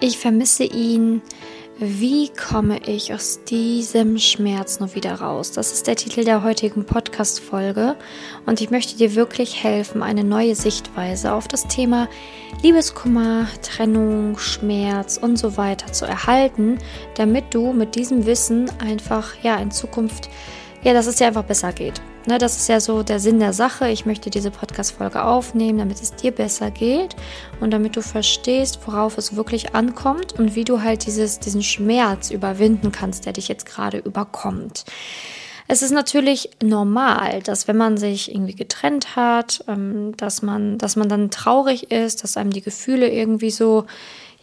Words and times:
Ich 0.00 0.18
vermisse 0.18 0.62
ihn. 0.62 1.22
Wie 1.80 2.28
komme 2.28 2.80
ich 2.86 3.12
aus 3.12 3.40
diesem 3.44 4.18
Schmerz 4.18 4.78
nur 4.78 4.94
wieder 4.94 5.14
raus? 5.14 5.52
Das 5.52 5.72
ist 5.72 5.88
der 5.88 5.96
Titel 5.96 6.24
der 6.24 6.44
heutigen 6.44 6.84
Podcast-Folge 6.84 7.96
und 8.46 8.60
ich 8.60 8.70
möchte 8.70 8.96
dir 8.96 9.16
wirklich 9.16 9.62
helfen, 9.62 10.02
eine 10.02 10.24
neue 10.24 10.54
Sichtweise 10.54 11.32
auf 11.32 11.48
das 11.48 11.66
Thema 11.66 12.08
Liebeskummer, 12.62 13.46
Trennung, 13.62 14.38
Schmerz 14.38 15.16
und 15.16 15.36
so 15.36 15.56
weiter 15.56 15.92
zu 15.92 16.04
erhalten, 16.04 16.78
damit 17.14 17.52
du 17.54 17.72
mit 17.72 17.96
diesem 17.96 18.26
Wissen 18.26 18.70
einfach 18.80 19.34
ja 19.42 19.56
in 19.56 19.70
Zukunft 19.72 20.30
ja, 20.82 20.92
dass 20.92 21.06
es 21.06 21.16
dir 21.16 21.26
einfach 21.26 21.44
besser 21.44 21.72
geht. 21.72 22.00
Ne, 22.26 22.36
das 22.36 22.56
ist 22.56 22.68
ja 22.68 22.78
so 22.78 23.02
der 23.02 23.20
Sinn 23.20 23.40
der 23.40 23.52
Sache. 23.52 23.88
Ich 23.88 24.04
möchte 24.04 24.28
diese 24.28 24.50
Podcast-Folge 24.50 25.24
aufnehmen, 25.24 25.78
damit 25.78 26.02
es 26.02 26.14
dir 26.14 26.30
besser 26.30 26.70
geht 26.70 27.16
und 27.60 27.70
damit 27.70 27.96
du 27.96 28.02
verstehst, 28.02 28.80
worauf 28.84 29.16
es 29.16 29.34
wirklich 29.34 29.74
ankommt 29.74 30.38
und 30.38 30.54
wie 30.54 30.64
du 30.64 30.82
halt 30.82 31.06
dieses, 31.06 31.38
diesen 31.38 31.62
Schmerz 31.62 32.30
überwinden 32.30 32.92
kannst, 32.92 33.24
der 33.24 33.32
dich 33.32 33.48
jetzt 33.48 33.64
gerade 33.64 33.98
überkommt. 33.98 34.84
Es 35.68 35.82
ist 35.82 35.90
natürlich 35.90 36.50
normal, 36.62 37.42
dass 37.42 37.68
wenn 37.68 37.76
man 37.76 37.98
sich 37.98 38.30
irgendwie 38.30 38.54
getrennt 38.54 39.16
hat, 39.16 39.64
ähm, 39.68 40.14
dass 40.16 40.40
man, 40.42 40.78
dass 40.78 40.96
man 40.96 41.10
dann 41.10 41.30
traurig 41.30 41.90
ist, 41.90 42.24
dass 42.24 42.38
einem 42.38 42.50
die 42.50 42.62
Gefühle 42.62 43.10
irgendwie 43.10 43.50
so 43.50 43.84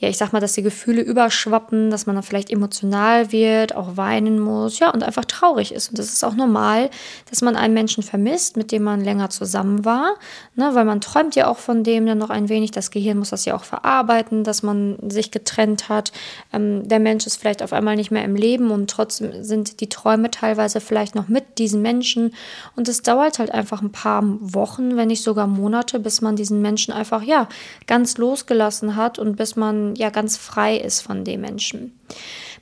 ja, 0.05 0.09
ich 0.11 0.17
sag 0.17 0.33
mal, 0.33 0.39
dass 0.39 0.53
die 0.53 0.61
Gefühle 0.61 1.01
überschwappen, 1.01 1.89
dass 1.89 2.05
man 2.05 2.15
dann 2.15 2.23
vielleicht 2.23 2.51
emotional 2.51 3.31
wird, 3.31 3.75
auch 3.75 3.97
weinen 3.97 4.39
muss, 4.39 4.77
ja, 4.77 4.91
und 4.91 5.03
einfach 5.03 5.25
traurig 5.25 5.73
ist. 5.73 5.89
Und 5.89 5.97
das 5.97 6.13
ist 6.13 6.23
auch 6.23 6.35
normal, 6.35 6.91
dass 7.31 7.41
man 7.41 7.55
einen 7.55 7.73
Menschen 7.73 8.03
vermisst, 8.03 8.55
mit 8.55 8.71
dem 8.71 8.83
man 8.83 9.01
länger 9.01 9.31
zusammen 9.31 9.83
war, 9.83 10.13
ne, 10.55 10.69
weil 10.73 10.85
man 10.85 11.01
träumt 11.01 11.35
ja 11.35 11.47
auch 11.47 11.57
von 11.57 11.83
dem 11.83 12.05
dann 12.05 12.19
noch 12.19 12.29
ein 12.29 12.49
wenig. 12.49 12.69
Das 12.69 12.91
Gehirn 12.91 13.17
muss 13.17 13.31
das 13.31 13.45
ja 13.45 13.55
auch 13.55 13.63
verarbeiten, 13.63 14.43
dass 14.43 14.61
man 14.61 14.97
sich 15.09 15.31
getrennt 15.31 15.89
hat. 15.89 16.11
Ähm, 16.53 16.87
der 16.87 16.99
Mensch 16.99 17.25
ist 17.25 17.37
vielleicht 17.37 17.63
auf 17.63 17.73
einmal 17.73 17.95
nicht 17.95 18.11
mehr 18.11 18.23
im 18.23 18.35
Leben 18.35 18.69
und 18.69 18.87
trotzdem 18.91 19.43
sind 19.43 19.81
die 19.81 19.89
Träume 19.89 20.29
teilweise 20.29 20.81
vielleicht 20.81 21.15
noch 21.15 21.29
mit 21.29 21.57
diesen 21.57 21.81
Menschen. 21.81 22.35
Und 22.75 22.87
es 22.87 23.01
dauert 23.01 23.39
halt 23.39 23.49
einfach 23.49 23.81
ein 23.81 23.91
paar 23.91 24.21
Wochen, 24.39 24.97
wenn 24.97 25.07
nicht 25.07 25.23
sogar 25.23 25.47
Monate, 25.47 25.99
bis 25.99 26.21
man 26.21 26.35
diesen 26.35 26.61
Menschen 26.61 26.93
einfach, 26.93 27.23
ja, 27.23 27.49
ganz 27.87 28.19
losgelassen 28.19 28.95
hat 28.95 29.17
und 29.17 29.35
bis 29.35 29.55
man 29.55 29.94
ja 29.95 30.09
ganz 30.09 30.37
frei 30.37 30.77
ist 30.77 31.01
von 31.01 31.23
dem 31.23 31.41
Menschen. 31.41 31.99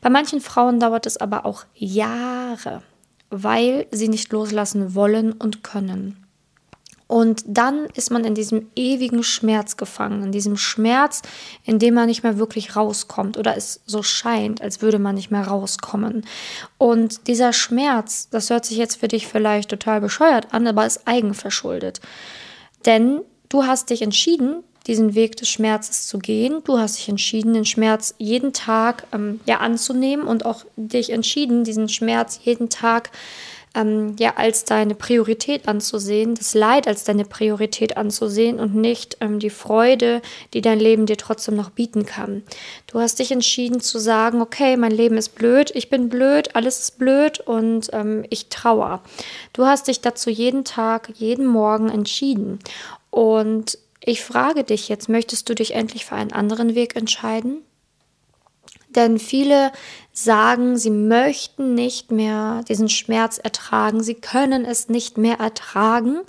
Bei 0.01 0.09
manchen 0.09 0.41
Frauen 0.41 0.79
dauert 0.79 1.05
es 1.05 1.17
aber 1.17 1.45
auch 1.45 1.65
Jahre, 1.75 2.81
weil 3.29 3.87
sie 3.91 4.09
nicht 4.09 4.31
loslassen 4.31 4.95
wollen 4.95 5.31
und 5.33 5.63
können. 5.63 6.23
Und 7.07 7.43
dann 7.45 7.85
ist 7.93 8.09
man 8.09 8.25
in 8.25 8.33
diesem 8.33 8.71
ewigen 8.75 9.23
Schmerz 9.23 9.77
gefangen, 9.77 10.23
in 10.23 10.31
diesem 10.31 10.57
Schmerz, 10.57 11.21
in 11.63 11.77
dem 11.77 11.93
man 11.93 12.07
nicht 12.07 12.23
mehr 12.23 12.39
wirklich 12.39 12.75
rauskommt 12.75 13.37
oder 13.37 13.55
es 13.55 13.81
so 13.85 14.01
scheint, 14.01 14.61
als 14.63 14.81
würde 14.81 14.97
man 14.97 15.13
nicht 15.13 15.29
mehr 15.29 15.45
rauskommen. 15.45 16.25
Und 16.77 17.27
dieser 17.27 17.53
Schmerz, 17.53 18.29
das 18.29 18.49
hört 18.49 18.65
sich 18.65 18.77
jetzt 18.77 18.95
für 18.95 19.09
dich 19.09 19.27
vielleicht 19.27 19.69
total 19.69 20.01
bescheuert 20.01 20.53
an, 20.53 20.65
aber 20.65 20.87
ist 20.87 21.07
eigenverschuldet. 21.07 22.01
Denn 22.85 23.21
du 23.47 23.65
hast 23.65 23.91
dich 23.91 24.01
entschieden, 24.01 24.63
diesen 24.87 25.15
Weg 25.15 25.35
des 25.37 25.49
Schmerzes 25.49 26.07
zu 26.07 26.19
gehen. 26.19 26.61
Du 26.63 26.77
hast 26.77 26.97
dich 26.97 27.09
entschieden, 27.09 27.53
den 27.53 27.65
Schmerz 27.65 28.15
jeden 28.17 28.53
Tag 28.53 29.07
ähm, 29.13 29.39
ja 29.45 29.57
anzunehmen 29.57 30.27
und 30.27 30.45
auch 30.45 30.65
dich 30.75 31.11
entschieden, 31.11 31.63
diesen 31.63 31.89
Schmerz 31.89 32.39
jeden 32.43 32.69
Tag 32.69 33.11
ähm, 33.75 34.15
ja 34.19 34.35
als 34.35 34.65
deine 34.65 34.95
Priorität 34.95 35.67
anzusehen, 35.67 36.35
das 36.35 36.53
Leid 36.53 36.87
als 36.87 37.03
deine 37.03 37.25
Priorität 37.25 37.97
anzusehen 37.97 38.59
und 38.59 38.75
nicht 38.75 39.17
ähm, 39.21 39.39
die 39.39 39.49
Freude, 39.49 40.21
die 40.53 40.61
dein 40.61 40.79
Leben 40.79 41.05
dir 41.05 41.17
trotzdem 41.17 41.55
noch 41.55 41.71
bieten 41.71 42.05
kann. 42.05 42.43
Du 42.87 42.99
hast 42.99 43.19
dich 43.19 43.31
entschieden 43.31 43.79
zu 43.79 43.99
sagen, 43.99 44.41
okay, 44.41 44.77
mein 44.77 44.91
Leben 44.91 45.17
ist 45.17 45.35
blöd, 45.35 45.71
ich 45.73 45.89
bin 45.89 46.09
blöd, 46.09 46.55
alles 46.55 46.79
ist 46.79 46.99
blöd 46.99 47.39
und 47.39 47.89
ähm, 47.93 48.25
ich 48.29 48.49
trauer. 48.49 49.01
Du 49.53 49.65
hast 49.65 49.87
dich 49.87 50.01
dazu 50.01 50.29
jeden 50.29 50.65
Tag, 50.65 51.09
jeden 51.15 51.45
Morgen 51.45 51.89
entschieden. 51.89 52.59
Und 53.09 53.77
ich 54.05 54.21
frage 54.21 54.63
dich 54.63 54.89
jetzt, 54.89 55.07
möchtest 55.07 55.47
du 55.47 55.55
dich 55.55 55.73
endlich 55.73 56.05
für 56.05 56.15
einen 56.15 56.33
anderen 56.33 56.75
Weg 56.75 56.95
entscheiden? 56.95 57.61
Denn 58.89 59.17
viele 59.17 59.71
sagen, 60.11 60.77
sie 60.77 60.91
möchten 60.91 61.73
nicht 61.73 62.11
mehr 62.11 62.63
diesen 62.67 62.89
Schmerz 62.89 63.37
ertragen, 63.37 64.03
sie 64.03 64.15
können 64.15 64.65
es 64.65 64.89
nicht 64.89 65.17
mehr 65.17 65.39
ertragen, 65.39 66.21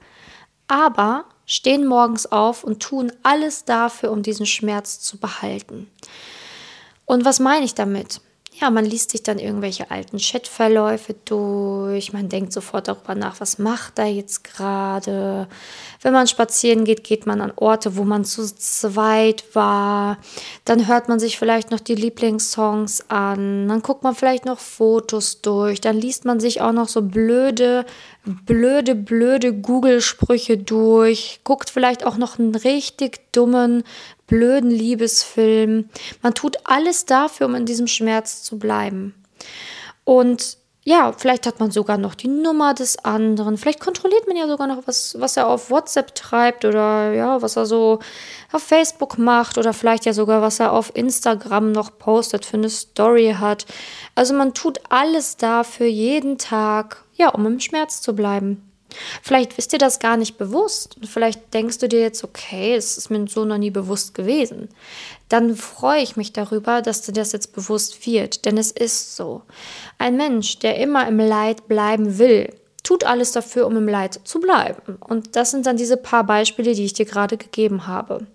aber 0.66 1.26
stehen 1.46 1.86
morgens 1.86 2.26
auf 2.30 2.64
und 2.64 2.80
tun 2.80 3.12
alles 3.22 3.64
dafür, 3.64 4.12
um 4.12 4.22
diesen 4.22 4.46
Schmerz 4.46 5.00
zu 5.00 5.18
behalten. 5.18 5.90
Und 7.04 7.24
was 7.24 7.38
meine 7.38 7.66
ich 7.66 7.74
damit? 7.74 8.20
Ja, 8.60 8.70
man 8.70 8.84
liest 8.84 9.10
sich 9.10 9.22
dann 9.24 9.40
irgendwelche 9.40 9.90
alten 9.90 10.18
Chatverläufe 10.18 11.16
durch, 11.24 12.12
man 12.12 12.28
denkt 12.28 12.52
sofort 12.52 12.86
darüber 12.86 13.16
nach, 13.16 13.40
was 13.40 13.58
macht 13.58 13.98
er 13.98 14.06
jetzt 14.06 14.44
gerade. 14.44 15.48
Wenn 16.02 16.12
man 16.12 16.28
spazieren 16.28 16.84
geht, 16.84 17.02
geht 17.02 17.26
man 17.26 17.40
an 17.40 17.52
Orte, 17.56 17.96
wo 17.96 18.04
man 18.04 18.24
zu 18.24 18.44
zweit 18.44 19.44
war. 19.54 20.18
Dann 20.64 20.86
hört 20.86 21.08
man 21.08 21.18
sich 21.18 21.36
vielleicht 21.36 21.72
noch 21.72 21.80
die 21.80 21.96
Lieblingssongs 21.96 23.10
an. 23.10 23.66
Dann 23.66 23.82
guckt 23.82 24.04
man 24.04 24.14
vielleicht 24.14 24.44
noch 24.44 24.60
Fotos 24.60 25.40
durch. 25.40 25.80
Dann 25.80 25.96
liest 25.96 26.24
man 26.24 26.38
sich 26.38 26.60
auch 26.60 26.72
noch 26.72 26.88
so 26.88 27.02
blöde, 27.02 27.84
blöde, 28.24 28.94
blöde 28.94 29.52
Google-Sprüche 29.52 30.58
durch. 30.58 31.40
Guckt 31.42 31.70
vielleicht 31.70 32.06
auch 32.06 32.18
noch 32.18 32.38
einen 32.38 32.54
richtig 32.54 33.32
dummen 33.32 33.82
blöden 34.26 34.70
Liebesfilm. 34.70 35.88
Man 36.22 36.34
tut 36.34 36.56
alles 36.64 37.06
dafür, 37.06 37.46
um 37.46 37.54
in 37.54 37.66
diesem 37.66 37.86
Schmerz 37.86 38.42
zu 38.42 38.58
bleiben. 38.58 39.14
Und 40.04 40.58
ja, 40.86 41.12
vielleicht 41.16 41.46
hat 41.46 41.60
man 41.60 41.70
sogar 41.70 41.96
noch 41.96 42.14
die 42.14 42.28
Nummer 42.28 42.74
des 42.74 43.02
anderen. 43.06 43.56
Vielleicht 43.56 43.80
kontrolliert 43.80 44.26
man 44.26 44.36
ja 44.36 44.46
sogar 44.46 44.66
noch, 44.66 44.86
was, 44.86 45.18
was 45.18 45.38
er 45.38 45.48
auf 45.48 45.70
WhatsApp 45.70 46.14
treibt 46.14 46.66
oder 46.66 47.12
ja, 47.14 47.40
was 47.40 47.56
er 47.56 47.64
so 47.64 48.00
auf 48.52 48.62
Facebook 48.62 49.16
macht 49.16 49.56
oder 49.56 49.72
vielleicht 49.72 50.04
ja 50.04 50.12
sogar, 50.12 50.42
was 50.42 50.60
er 50.60 50.72
auf 50.72 50.94
Instagram 50.94 51.72
noch 51.72 51.96
postet, 51.96 52.44
für 52.44 52.58
eine 52.58 52.68
Story 52.68 53.34
hat. 53.40 53.64
Also 54.14 54.34
man 54.34 54.52
tut 54.52 54.78
alles 54.90 55.38
dafür 55.38 55.86
jeden 55.86 56.36
Tag, 56.36 57.02
ja, 57.14 57.30
um 57.30 57.46
im 57.46 57.60
Schmerz 57.60 58.02
zu 58.02 58.14
bleiben. 58.14 58.73
Vielleicht 59.22 59.56
wisst 59.56 59.72
ihr 59.72 59.78
das 59.78 59.98
gar 59.98 60.16
nicht 60.16 60.38
bewusst 60.38 60.96
und 60.96 61.06
vielleicht 61.06 61.52
denkst 61.54 61.78
du 61.78 61.88
dir 61.88 62.00
jetzt, 62.00 62.24
okay, 62.24 62.74
es 62.74 62.96
ist 62.96 63.10
mir 63.10 63.26
so 63.28 63.44
noch 63.44 63.58
nie 63.58 63.70
bewusst 63.70 64.14
gewesen. 64.14 64.68
Dann 65.28 65.56
freue 65.56 66.02
ich 66.02 66.16
mich 66.16 66.32
darüber, 66.32 66.82
dass 66.82 67.02
dir 67.02 67.12
das 67.12 67.32
jetzt 67.32 67.54
bewusst 67.54 68.06
wird, 68.06 68.44
denn 68.44 68.58
es 68.58 68.70
ist 68.70 69.16
so. 69.16 69.42
Ein 69.98 70.16
Mensch, 70.16 70.58
der 70.58 70.78
immer 70.78 71.06
im 71.08 71.18
Leid 71.18 71.68
bleiben 71.68 72.18
will, 72.18 72.52
tut 72.82 73.04
alles 73.04 73.32
dafür, 73.32 73.66
um 73.66 73.76
im 73.76 73.88
Leid 73.88 74.20
zu 74.24 74.38
bleiben. 74.38 74.96
Und 75.00 75.36
das 75.36 75.50
sind 75.50 75.66
dann 75.66 75.76
diese 75.76 75.96
paar 75.96 76.24
Beispiele, 76.24 76.74
die 76.74 76.84
ich 76.84 76.92
dir 76.92 77.06
gerade 77.06 77.36
gegeben 77.36 77.86
habe. 77.86 78.26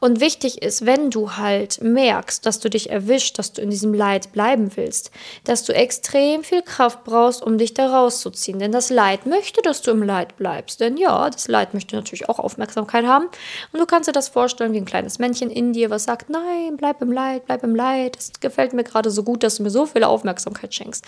Und 0.00 0.20
wichtig 0.20 0.62
ist, 0.62 0.86
wenn 0.86 1.10
du 1.10 1.36
halt 1.36 1.80
merkst, 1.82 2.44
dass 2.46 2.60
du 2.60 2.68
dich 2.68 2.90
erwischt, 2.90 3.38
dass 3.38 3.52
du 3.52 3.62
in 3.62 3.70
diesem 3.70 3.94
Leid 3.94 4.32
bleiben 4.32 4.70
willst, 4.76 5.10
dass 5.44 5.64
du 5.64 5.74
extrem 5.74 6.44
viel 6.44 6.62
Kraft 6.62 7.04
brauchst, 7.04 7.42
um 7.42 7.58
dich 7.58 7.74
da 7.74 7.88
rauszuziehen. 7.88 8.58
Denn 8.58 8.72
das 8.72 8.90
Leid 8.90 9.26
möchte, 9.26 9.62
dass 9.62 9.82
du 9.82 9.90
im 9.90 10.02
Leid 10.02 10.36
bleibst. 10.36 10.80
Denn 10.80 10.96
ja, 10.96 11.28
das 11.30 11.48
Leid 11.48 11.74
möchte 11.74 11.96
natürlich 11.96 12.28
auch 12.28 12.38
Aufmerksamkeit 12.38 13.06
haben. 13.06 13.26
Und 13.72 13.80
du 13.80 13.86
kannst 13.86 14.08
dir 14.08 14.12
das 14.12 14.28
vorstellen 14.28 14.72
wie 14.72 14.78
ein 14.78 14.84
kleines 14.84 15.18
Männchen 15.18 15.50
in 15.50 15.72
dir, 15.72 15.90
was 15.90 16.04
sagt, 16.04 16.30
nein, 16.30 16.76
bleib 16.76 17.02
im 17.02 17.12
Leid, 17.12 17.46
bleib 17.46 17.62
im 17.64 17.74
Leid. 17.74 18.16
Das 18.16 18.32
gefällt 18.40 18.72
mir 18.72 18.84
gerade 18.84 19.10
so 19.10 19.22
gut, 19.22 19.42
dass 19.42 19.56
du 19.56 19.62
mir 19.62 19.70
so 19.70 19.86
viel 19.86 20.04
Aufmerksamkeit 20.04 20.74
schenkst. 20.74 21.04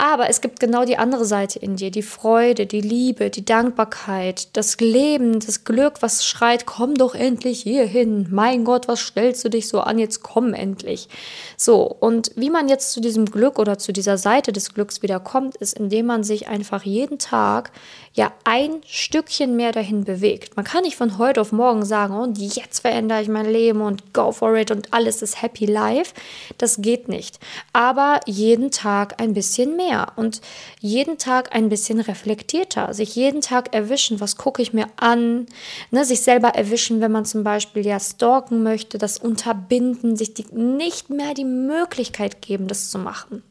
Aber 0.00 0.30
es 0.30 0.40
gibt 0.40 0.60
genau 0.60 0.86
die 0.86 0.96
andere 0.96 1.26
Seite 1.26 1.58
in 1.58 1.76
dir, 1.76 1.90
die 1.90 2.00
Freude, 2.00 2.64
die 2.64 2.80
Liebe, 2.80 3.28
die 3.28 3.44
Dankbarkeit, 3.44 4.56
das 4.56 4.80
Leben, 4.80 5.40
das 5.40 5.64
Glück, 5.64 6.00
was 6.00 6.24
schreit, 6.24 6.64
komm 6.64 6.94
doch 6.94 7.14
endlich 7.14 7.64
hierhin. 7.64 8.26
Mein 8.30 8.64
Gott, 8.64 8.88
was 8.88 9.00
stellst 9.00 9.44
du 9.44 9.50
dich 9.50 9.68
so 9.68 9.80
an? 9.80 9.98
Jetzt 9.98 10.22
komm 10.22 10.54
endlich. 10.54 11.10
So, 11.58 11.82
und 11.82 12.30
wie 12.34 12.48
man 12.48 12.70
jetzt 12.70 12.92
zu 12.92 13.02
diesem 13.02 13.26
Glück 13.26 13.58
oder 13.58 13.76
zu 13.76 13.92
dieser 13.92 14.16
Seite 14.16 14.54
des 14.54 14.72
Glücks 14.72 15.02
wieder 15.02 15.20
kommt, 15.20 15.58
ist, 15.58 15.78
indem 15.78 16.06
man 16.06 16.24
sich 16.24 16.48
einfach 16.48 16.84
jeden 16.84 17.18
Tag 17.18 17.70
ja 18.14 18.32
ein 18.44 18.80
Stückchen 18.86 19.54
mehr 19.54 19.72
dahin 19.72 20.04
bewegt. 20.04 20.56
Man 20.56 20.64
kann 20.64 20.84
nicht 20.84 20.96
von 20.96 21.18
heute 21.18 21.42
auf 21.42 21.52
morgen 21.52 21.84
sagen, 21.84 22.14
und 22.14 22.38
jetzt 22.38 22.80
verändere 22.80 23.20
ich 23.20 23.28
mein 23.28 23.50
Leben 23.50 23.82
und 23.82 24.14
go 24.14 24.32
for 24.32 24.56
it 24.56 24.70
und 24.70 24.94
alles 24.94 25.20
ist 25.20 25.42
happy 25.42 25.66
life. 25.66 26.14
Das 26.56 26.80
geht 26.80 27.08
nicht. 27.08 27.38
Aber 27.74 28.20
jeden 28.24 28.70
Tag 28.70 29.20
ein 29.20 29.34
bisschen 29.34 29.76
mehr 29.76 29.89
und 30.16 30.40
jeden 30.80 31.18
Tag 31.18 31.54
ein 31.54 31.68
bisschen 31.68 32.00
reflektierter. 32.00 32.94
Sich 32.94 33.14
jeden 33.16 33.40
Tag 33.40 33.74
erwischen, 33.74 34.20
was 34.20 34.36
gucke 34.36 34.62
ich 34.62 34.72
mir 34.72 34.86
an, 34.96 35.46
ne, 35.90 36.04
sich 36.04 36.22
selber 36.22 36.48
erwischen, 36.48 37.00
wenn 37.00 37.12
man 37.12 37.24
zum 37.24 37.44
Beispiel 37.44 37.84
ja 37.84 37.98
stalken 38.00 38.62
möchte, 38.62 38.98
das 38.98 39.18
unterbinden, 39.18 40.16
sich 40.16 40.34
die, 40.34 40.46
nicht 40.52 41.10
mehr 41.10 41.34
die 41.34 41.44
Möglichkeit 41.44 42.42
geben, 42.42 42.68
das 42.68 42.90
zu 42.90 42.98
machen. 42.98 43.42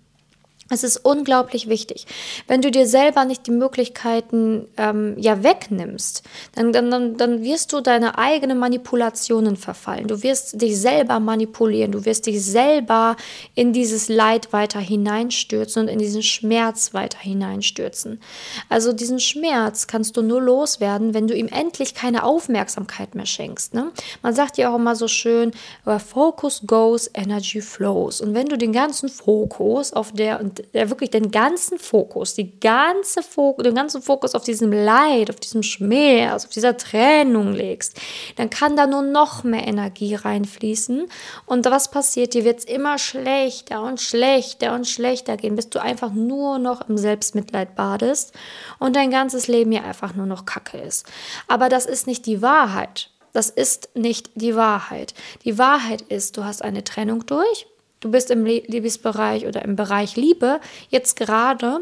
Es 0.69 0.83
ist 0.83 0.97
unglaublich 0.97 1.67
wichtig. 1.67 2.05
Wenn 2.47 2.61
du 2.61 2.69
dir 2.69 2.85
selber 2.85 3.25
nicht 3.25 3.47
die 3.47 3.51
Möglichkeiten 3.51 4.67
ähm, 4.77 5.15
ja 5.17 5.43
wegnimmst, 5.43 6.23
dann, 6.53 6.71
dann, 6.71 7.17
dann 7.17 7.43
wirst 7.43 7.73
du 7.73 7.81
deine 7.81 8.19
eigenen 8.19 8.59
Manipulationen 8.59 9.57
verfallen. 9.57 10.07
Du 10.07 10.21
wirst 10.21 10.61
dich 10.61 10.79
selber 10.79 11.19
manipulieren. 11.19 11.91
Du 11.91 12.05
wirst 12.05 12.27
dich 12.27 12.43
selber 12.43 13.15
in 13.55 13.73
dieses 13.73 14.09
Leid 14.09 14.53
weiter 14.53 14.79
hineinstürzen 14.79 15.83
und 15.83 15.87
in 15.87 15.97
diesen 15.97 16.21
Schmerz 16.21 16.93
weiter 16.93 17.19
hineinstürzen. 17.19 18.21
Also 18.69 18.93
diesen 18.93 19.19
Schmerz 19.19 19.87
kannst 19.87 20.17
du 20.17 20.21
nur 20.21 20.41
loswerden, 20.41 21.15
wenn 21.15 21.27
du 21.27 21.35
ihm 21.35 21.47
endlich 21.47 21.95
keine 21.95 22.23
Aufmerksamkeit 22.23 23.15
mehr 23.15 23.25
schenkst. 23.25 23.73
Ne? 23.73 23.91
Man 24.21 24.35
sagt 24.35 24.57
ja 24.59 24.69
auch 24.71 24.75
immer 24.75 24.95
so 24.95 25.07
schön, 25.07 25.51
focus 25.83 26.61
goes, 26.67 27.09
energy 27.15 27.61
flows. 27.61 28.21
Und 28.21 28.35
wenn 28.35 28.47
du 28.47 28.57
den 28.57 28.71
ganzen 28.71 29.09
Fokus 29.09 29.93
auf 29.93 30.11
der 30.11 30.39
der 30.73 30.89
wirklich 30.89 31.09
den 31.09 31.31
ganzen 31.31 31.79
Fokus, 31.79 32.33
die 32.33 32.59
ganze 32.59 33.23
Fokus, 33.23 33.63
den 33.63 33.75
ganzen 33.75 34.01
Fokus 34.01 34.35
auf 34.35 34.43
diesem 34.43 34.71
Leid, 34.71 35.29
auf 35.29 35.37
diesem 35.37 35.63
Schmerz, 35.63 36.45
auf 36.45 36.51
dieser 36.51 36.77
Trennung 36.77 37.53
legst, 37.53 37.99
dann 38.35 38.49
kann 38.49 38.75
da 38.75 38.87
nur 38.87 39.01
noch 39.01 39.43
mehr 39.43 39.67
Energie 39.67 40.15
reinfließen. 40.15 41.07
Und 41.45 41.65
was 41.65 41.91
passiert? 41.91 42.33
Dir 42.33 42.45
wird 42.45 42.59
es 42.59 42.65
immer 42.65 42.97
schlechter 42.97 43.83
und 43.83 44.01
schlechter 44.01 44.73
und 44.73 44.87
schlechter 44.87 45.37
gehen, 45.37 45.55
bis 45.55 45.69
du 45.69 45.81
einfach 45.81 46.11
nur 46.11 46.59
noch 46.59 46.87
im 46.89 46.97
Selbstmitleid 46.97 47.75
badest 47.75 48.33
und 48.79 48.95
dein 48.95 49.11
ganzes 49.11 49.47
Leben 49.47 49.71
ja 49.71 49.83
einfach 49.83 50.15
nur 50.15 50.25
noch 50.25 50.45
Kacke 50.45 50.77
ist. 50.77 51.05
Aber 51.47 51.69
das 51.69 51.85
ist 51.85 52.07
nicht 52.07 52.25
die 52.25 52.41
Wahrheit. 52.41 53.11
Das 53.33 53.49
ist 53.49 53.89
nicht 53.95 54.31
die 54.35 54.55
Wahrheit. 54.55 55.13
Die 55.45 55.57
Wahrheit 55.57 56.01
ist, 56.01 56.37
du 56.37 56.43
hast 56.43 56.63
eine 56.63 56.83
Trennung 56.83 57.25
durch 57.25 57.67
du 57.99 58.11
bist 58.11 58.31
im 58.31 58.45
Liebesbereich 58.45 59.45
oder 59.45 59.63
im 59.63 59.75
Bereich 59.75 60.15
Liebe 60.15 60.59
jetzt 60.89 61.15
gerade 61.15 61.81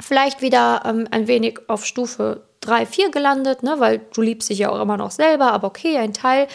vielleicht 0.00 0.42
wieder 0.42 0.82
ähm, 0.84 1.08
ein 1.10 1.26
wenig 1.26 1.60
auf 1.68 1.84
Stufe 1.84 2.42
3, 2.60 2.86
4 2.86 3.10
gelandet, 3.10 3.62
ne, 3.62 3.76
weil 3.78 4.00
du 4.12 4.20
liebst 4.20 4.50
dich 4.50 4.58
ja 4.58 4.70
auch 4.70 4.80
immer 4.80 4.96
noch 4.96 5.10
selber, 5.10 5.52
aber 5.52 5.68
okay, 5.68 5.96
ein 5.96 6.12
Teil 6.12 6.48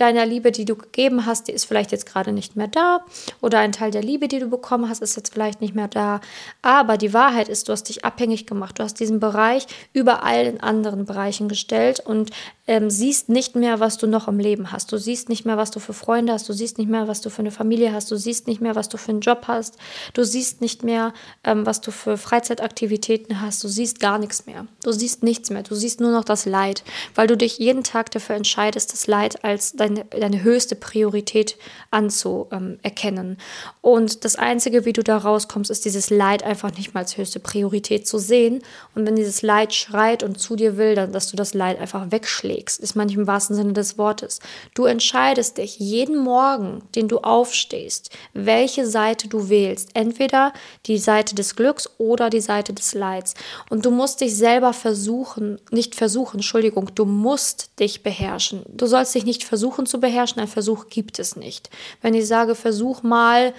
deiner 0.00 0.26
Liebe, 0.26 0.50
die 0.52 0.64
du 0.64 0.76
gegeben 0.76 1.26
hast, 1.26 1.48
die 1.48 1.52
ist 1.52 1.64
vielleicht 1.64 1.92
jetzt 1.92 2.06
gerade 2.06 2.32
nicht 2.32 2.56
mehr 2.56 2.68
da 2.68 3.04
oder 3.40 3.58
ein 3.58 3.72
Teil 3.72 3.90
der 3.90 4.02
Liebe, 4.02 4.28
die 4.28 4.38
du 4.38 4.48
bekommen 4.48 4.88
hast, 4.88 5.02
ist 5.02 5.16
jetzt 5.16 5.32
vielleicht 5.32 5.60
nicht 5.60 5.74
mehr 5.74 5.88
da. 5.88 6.20
Aber 6.62 6.96
die 6.96 7.12
Wahrheit 7.12 7.48
ist, 7.48 7.68
du 7.68 7.72
hast 7.72 7.88
dich 7.88 8.04
abhängig 8.04 8.46
gemacht. 8.46 8.78
Du 8.78 8.82
hast 8.82 8.98
diesen 9.00 9.20
Bereich 9.20 9.66
über 9.92 10.24
allen 10.24 10.60
anderen 10.60 11.04
Bereichen 11.04 11.48
gestellt 11.48 12.00
und 12.00 12.30
ähm, 12.66 12.88
siehst 12.88 13.28
nicht 13.28 13.56
mehr, 13.56 13.80
was 13.80 13.98
du 13.98 14.06
noch 14.06 14.28
im 14.28 14.38
Leben 14.38 14.70
hast. 14.70 14.92
Du 14.92 14.96
siehst 14.96 15.28
nicht 15.28 15.44
mehr, 15.44 15.56
was 15.56 15.72
du 15.72 15.80
für 15.80 15.92
Freunde 15.92 16.32
hast. 16.32 16.48
Du 16.48 16.52
siehst 16.52 16.78
nicht 16.78 16.88
mehr, 16.88 17.08
was 17.08 17.20
du 17.20 17.28
für 17.28 17.40
eine 17.40 17.50
Familie 17.50 17.92
hast. 17.92 18.10
Du 18.12 18.16
siehst 18.16 18.46
nicht 18.46 18.60
mehr, 18.60 18.76
was 18.76 18.88
du 18.88 18.96
für 18.96 19.10
einen 19.10 19.22
Job 19.22 19.46
hast. 19.48 19.76
Du 20.14 20.24
siehst 20.24 20.60
nicht 20.60 20.84
mehr, 20.84 21.12
ähm, 21.42 21.66
was 21.66 21.80
du 21.80 21.90
für 21.90 22.16
Freizeitaktivitäten 22.16 23.40
hast. 23.40 23.64
Du 23.64 23.68
siehst 23.68 23.98
gar 23.98 24.18
nichts 24.18 24.46
mehr. 24.46 24.66
Du 24.84 24.92
siehst 24.92 25.24
nichts 25.24 25.50
mehr. 25.50 25.64
Du 25.64 25.74
siehst 25.74 26.00
nur 26.00 26.12
noch 26.12 26.24
das 26.24 26.46
Leid, 26.46 26.84
weil 27.16 27.26
du 27.26 27.36
dich 27.36 27.58
jeden 27.58 27.82
Tag 27.82 28.12
dafür 28.12 28.36
entscheidest, 28.36 28.92
das 28.92 29.08
Leid 29.08 29.44
als 29.44 29.72
dein 29.72 29.89
deine, 29.90 30.04
deine 30.06 30.42
höchste 30.42 30.76
Priorität 30.76 31.56
anzuerkennen. 31.90 33.38
Und 33.80 34.24
das 34.24 34.36
Einzige, 34.36 34.84
wie 34.84 34.92
du 34.92 35.02
da 35.02 35.18
rauskommst, 35.18 35.70
ist 35.70 35.84
dieses 35.84 36.10
Leid 36.10 36.42
einfach 36.42 36.72
nicht 36.76 36.94
mal 36.94 37.00
als 37.00 37.16
höchste 37.16 37.40
Priorität 37.40 38.06
zu 38.06 38.18
sehen. 38.18 38.62
Und 38.94 39.06
wenn 39.06 39.16
dieses 39.16 39.42
Leid 39.42 39.74
schreit 39.74 40.22
und 40.22 40.38
zu 40.38 40.56
dir 40.56 40.76
will, 40.76 40.94
dann, 40.94 41.12
dass 41.12 41.30
du 41.30 41.36
das 41.36 41.54
Leid 41.54 41.80
einfach 41.80 42.10
wegschlägst, 42.10 42.80
ist 42.80 42.96
manchmal 42.96 43.22
im 43.22 43.26
wahrsten 43.26 43.56
Sinne 43.56 43.72
des 43.72 43.98
Wortes. 43.98 44.40
Du 44.74 44.84
entscheidest 44.84 45.58
dich 45.58 45.78
jeden 45.78 46.18
Morgen, 46.18 46.82
den 46.94 47.08
du 47.08 47.18
aufstehst, 47.18 48.10
welche 48.32 48.86
Seite 48.86 49.28
du 49.28 49.48
wählst. 49.48 49.90
Entweder 49.94 50.52
die 50.86 50.98
Seite 50.98 51.34
des 51.34 51.56
Glücks 51.56 51.88
oder 51.98 52.30
die 52.30 52.40
Seite 52.40 52.72
des 52.72 52.94
Leids. 52.94 53.34
Und 53.68 53.84
du 53.84 53.90
musst 53.90 54.20
dich 54.20 54.36
selber 54.36 54.72
versuchen, 54.72 55.58
nicht 55.70 55.94
versuchen, 55.94 56.38
Entschuldigung, 56.38 56.90
du 56.94 57.04
musst 57.04 57.78
dich 57.80 58.02
beherrschen. 58.02 58.62
Du 58.68 58.86
sollst 58.86 59.14
dich 59.14 59.24
nicht 59.24 59.44
versuchen, 59.44 59.79
versuchen 59.80 59.86
zu 59.86 60.00
beherrschen. 60.00 60.40
Ein 60.40 60.48
Versuch 60.48 60.88
gibt 60.88 61.18
es 61.18 61.36
nicht. 61.36 61.70
Wenn 62.02 62.14
ich 62.14 62.26
sage, 62.26 62.54
versuch 62.54 63.02
mal, 63.02 63.52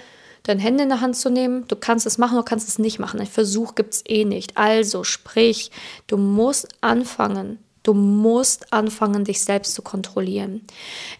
deine 0.44 0.60
Hände 0.60 0.82
in 0.84 0.88
der 0.88 1.00
Hand 1.00 1.16
zu 1.16 1.30
nehmen, 1.30 1.66
du 1.68 1.76
kannst 1.76 2.06
es 2.06 2.18
machen, 2.18 2.36
du 2.36 2.42
kannst 2.42 2.68
es 2.68 2.78
nicht 2.78 2.98
machen. 2.98 3.20
Ein 3.20 3.26
Versuch 3.26 3.74
gibt 3.74 3.94
es 3.94 4.04
eh 4.08 4.24
nicht. 4.24 4.56
Also 4.56 5.04
sprich, 5.04 5.70
du 6.06 6.16
musst 6.16 6.68
anfangen. 6.80 7.58
Du 7.84 7.94
musst 7.94 8.72
anfangen, 8.72 9.24
dich 9.24 9.42
selbst 9.42 9.74
zu 9.74 9.82
kontrollieren. 9.82 10.60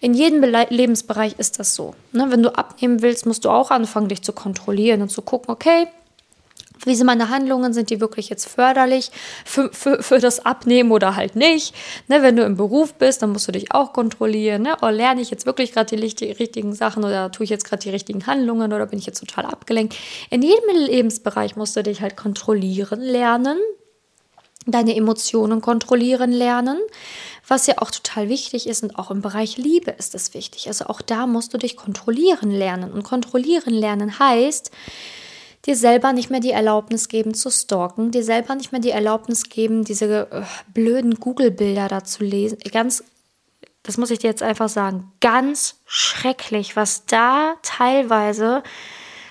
In 0.01 0.15
jedem 0.15 0.41
Be 0.41 0.67
Lebensbereich 0.71 1.35
ist 1.39 1.59
das 1.59 1.75
so. 1.75 1.95
Ne? 2.13 2.27
Wenn 2.31 2.45
du 2.45 2.57
abnehmen 2.57 3.03
willst, 3.03 3.27
musst 3.27 3.45
du 3.45 3.51
auch 3.51 3.73
anfangen, 3.73 4.09
dich 4.09 4.23
zu 4.23 4.33
kontrollieren 4.33 5.03
und 5.03 5.09
zu 5.09 5.23
gucken, 5.23 5.51
okay, 5.51 5.89
wie 6.85 6.95
sind 6.95 7.07
meine 7.07 7.29
Handlungen? 7.29 7.73
Sind 7.73 7.91
die 7.91 8.01
wirklich 8.01 8.29
jetzt 8.29 8.49
förderlich 8.49 9.11
für, 9.45 9.73
für, 9.73 10.03
für 10.03 10.19
das 10.19 10.45
Abnehmen 10.45 10.91
oder 10.91 11.17
halt 11.17 11.37
nicht? 11.37 11.75
Ne, 12.09 12.23
wenn 12.23 12.37
du 12.37 12.45
im 12.45 12.57
Beruf 12.57 12.95
bist, 12.95 13.23
dann 13.23 13.31
musst 13.31 13.47
du 13.47 13.53
dich 13.53 13.73
auch 13.73 13.93
kontrollieren. 13.93 14.63
Ne? 14.63 14.77
Oh, 14.83 14.89
lerne 14.89 15.21
ich 15.21 15.31
jetzt 15.31 15.47
wirklich 15.47 15.73
gerade 15.73 15.95
die 15.95 16.33
richtigen 16.33 16.75
Sachen 16.75 17.05
oder 17.05 17.31
tue 17.31 17.45
ich 17.45 17.51
jetzt 17.51 17.65
gerade 17.65 17.83
die 17.83 17.91
richtigen 17.91 18.27
Handlungen 18.27 18.73
oder 18.73 18.87
bin 18.87 18.99
ich 18.99 19.07
jetzt 19.07 19.21
total 19.21 19.47
abgelenkt? 19.47 19.95
In 20.31 20.43
jedem 20.43 20.77
Lebensbereich 20.77 21.57
musst 21.57 21.77
du 21.77 21.83
dich 21.83 22.01
halt 22.01 22.17
kontrollieren 22.17 23.01
lernen, 23.01 23.59
deine 24.67 24.97
Emotionen 24.97 25.61
kontrollieren 25.61 26.33
lernen, 26.33 26.79
was 27.47 27.67
ja 27.67 27.75
auch 27.79 27.91
total 27.91 28.29
wichtig 28.29 28.67
ist 28.67 28.83
und 28.83 28.99
auch 28.99 29.11
im 29.11 29.21
Bereich 29.21 29.57
Liebe 29.57 29.91
ist 29.93 30.15
es 30.15 30.35
wichtig. 30.35 30.69
Also 30.69 30.87
auch 30.87 31.01
da 31.01 31.27
musst 31.27 31.53
du 31.53 31.59
dich 31.59 31.77
kontrollieren 31.77 32.51
lernen. 32.51 32.93
Und 32.93 33.03
kontrollieren 33.03 33.75
lernen 33.75 34.19
heißt, 34.19 34.71
dir 35.67 35.77
selber 35.77 36.13
nicht 36.13 36.31
mehr 36.31 36.41
die 36.41 36.51
Erlaubnis 36.51 37.09
geben 37.09 37.35
zu 37.35 37.51
stalken, 37.51 38.11
dir 38.11 38.25
selber 38.25 38.55
nicht 38.55 38.73
mehr 38.73 38.81
die 38.81 38.91
Erlaubnis 38.91 39.49
geben, 39.49 39.85
diese 39.85 40.29
äh, 40.31 40.43
blöden 40.75 41.15
Google-Bilder 41.15 41.89
da 41.89 42.05
zu 42.05 42.25
lesen. 42.25 42.59
Ganz, 42.73 43.05
das 43.83 43.97
muss 43.97 44.11
ich 44.11 44.19
dir 44.19 44.29
jetzt 44.29 44.43
einfach 44.43 44.69
sagen, 44.69 45.13
ganz 45.21 45.77
schrecklich, 45.87 46.77
was 46.77 47.07
da 47.07 47.55
teilweise 47.63 48.63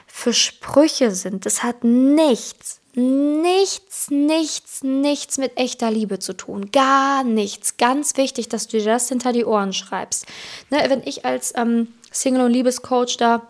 für 0.07 0.33
Sprüche 0.33 1.11
sind. 1.11 1.45
Das 1.45 1.63
hat 1.63 1.83
nichts, 1.83 2.79
nichts, 2.93 4.09
nichts, 4.09 4.83
nichts 4.83 5.37
mit 5.37 5.57
echter 5.57 5.91
Liebe 5.91 6.19
zu 6.19 6.33
tun. 6.33 6.71
Gar 6.71 7.23
nichts. 7.23 7.77
Ganz 7.77 8.15
wichtig, 8.17 8.49
dass 8.49 8.67
du 8.67 8.77
dir 8.77 8.85
das 8.85 9.09
hinter 9.09 9.33
die 9.33 9.45
Ohren 9.45 9.73
schreibst. 9.73 10.25
Ne, 10.69 10.83
wenn 10.87 11.01
ich 11.03 11.25
als 11.25 11.53
ähm, 11.55 11.93
Single- 12.11 12.45
und 12.45 12.51
Liebescoach 12.51 13.17
da 13.17 13.47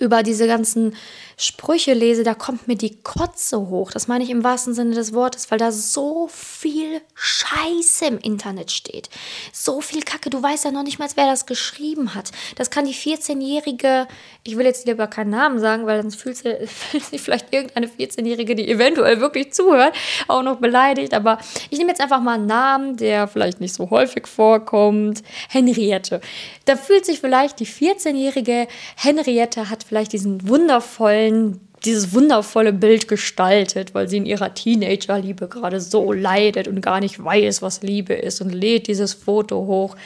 über 0.00 0.22
diese 0.22 0.46
ganzen 0.46 0.96
Sprüche 1.36 1.94
lese, 1.94 2.22
da 2.22 2.34
kommt 2.34 2.68
mir 2.68 2.76
die 2.76 3.02
Kotze 3.02 3.58
hoch. 3.68 3.92
Das 3.92 4.08
meine 4.08 4.24
ich 4.24 4.30
im 4.30 4.44
wahrsten 4.44 4.74
Sinne 4.74 4.94
des 4.94 5.14
Wortes, 5.14 5.50
weil 5.50 5.58
da 5.58 5.72
so 5.72 6.28
viel 6.28 7.00
Scheiße 7.14 8.06
im 8.06 8.18
Internet 8.18 8.70
steht. 8.70 9.08
So 9.52 9.80
viel 9.80 10.02
Kacke. 10.02 10.28
Du 10.28 10.42
weißt 10.42 10.66
ja 10.66 10.70
noch 10.70 10.82
nicht 10.82 10.98
mal, 10.98 11.08
wer 11.14 11.26
das 11.26 11.46
geschrieben 11.46 12.14
hat. 12.14 12.30
Das 12.56 12.70
kann 12.70 12.84
die 12.84 12.94
14-jährige, 12.94 14.06
ich 14.44 14.56
will 14.56 14.66
jetzt 14.66 14.86
lieber 14.86 15.06
keinen 15.06 15.30
Namen 15.30 15.60
sagen, 15.60 15.86
weil 15.86 16.02
dann 16.02 16.10
fühlt 16.10 16.36
sich 16.36 17.20
vielleicht 17.20 17.52
irgendeine 17.54 17.86
14-jährige, 17.88 18.54
die 18.54 18.70
eventuell 18.70 19.20
wirklich 19.20 19.52
zuhört, 19.52 19.94
auch 20.28 20.42
noch 20.42 20.56
beleidigt. 20.56 21.14
Aber 21.14 21.38
ich 21.70 21.78
nehme 21.78 21.90
jetzt 21.90 22.00
einfach 22.00 22.20
mal 22.20 22.34
einen 22.34 22.46
Namen, 22.46 22.96
der 22.96 23.28
vielleicht 23.28 23.60
nicht 23.60 23.74
so 23.74 23.88
häufig 23.90 24.26
vorkommt. 24.26 25.22
Henriette. 25.48 26.20
Da 26.64 26.76
fühlt 26.76 27.06
sich 27.06 27.20
vielleicht 27.20 27.60
die 27.60 27.66
14-jährige 27.66 28.66
Henriette 28.96 29.70
hat 29.70 29.84
vielleicht 29.90 30.12
diesen 30.12 30.48
wundervollen 30.48 31.58
dieses 31.84 32.12
wundervolle 32.12 32.72
Bild 32.72 33.08
gestaltet, 33.08 33.94
weil 33.94 34.08
sie 34.08 34.18
in 34.18 34.26
ihrer 34.26 34.52
Teenagerliebe 34.52 35.48
gerade 35.48 35.80
so 35.80 36.12
leidet 36.12 36.68
und 36.68 36.80
gar 36.80 37.00
nicht 37.00 37.24
weiß, 37.24 37.62
was 37.62 37.82
Liebe 37.82 38.12
ist 38.12 38.40
und 38.40 38.50
lädt 38.50 38.86
dieses 38.86 39.14
Foto 39.14 39.56
hoch 39.66 39.96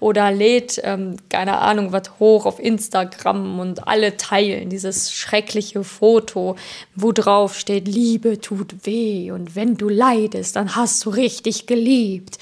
oder 0.00 0.32
lädt, 0.32 0.80
ähm, 0.82 1.16
keine 1.28 1.58
Ahnung, 1.58 1.92
was 1.92 2.18
hoch 2.18 2.46
auf 2.46 2.58
Instagram 2.58 3.60
und 3.60 3.86
alle 3.86 4.16
teilen 4.16 4.70
dieses 4.70 5.12
schreckliche 5.12 5.84
Foto, 5.84 6.56
wo 6.96 7.12
drauf 7.12 7.56
steht, 7.56 7.86
Liebe 7.86 8.40
tut 8.40 8.84
weh 8.84 9.30
und 9.30 9.54
wenn 9.54 9.76
du 9.76 9.88
leidest, 9.88 10.56
dann 10.56 10.74
hast 10.74 11.04
du 11.04 11.10
richtig 11.10 11.66
geliebt. 11.66 12.38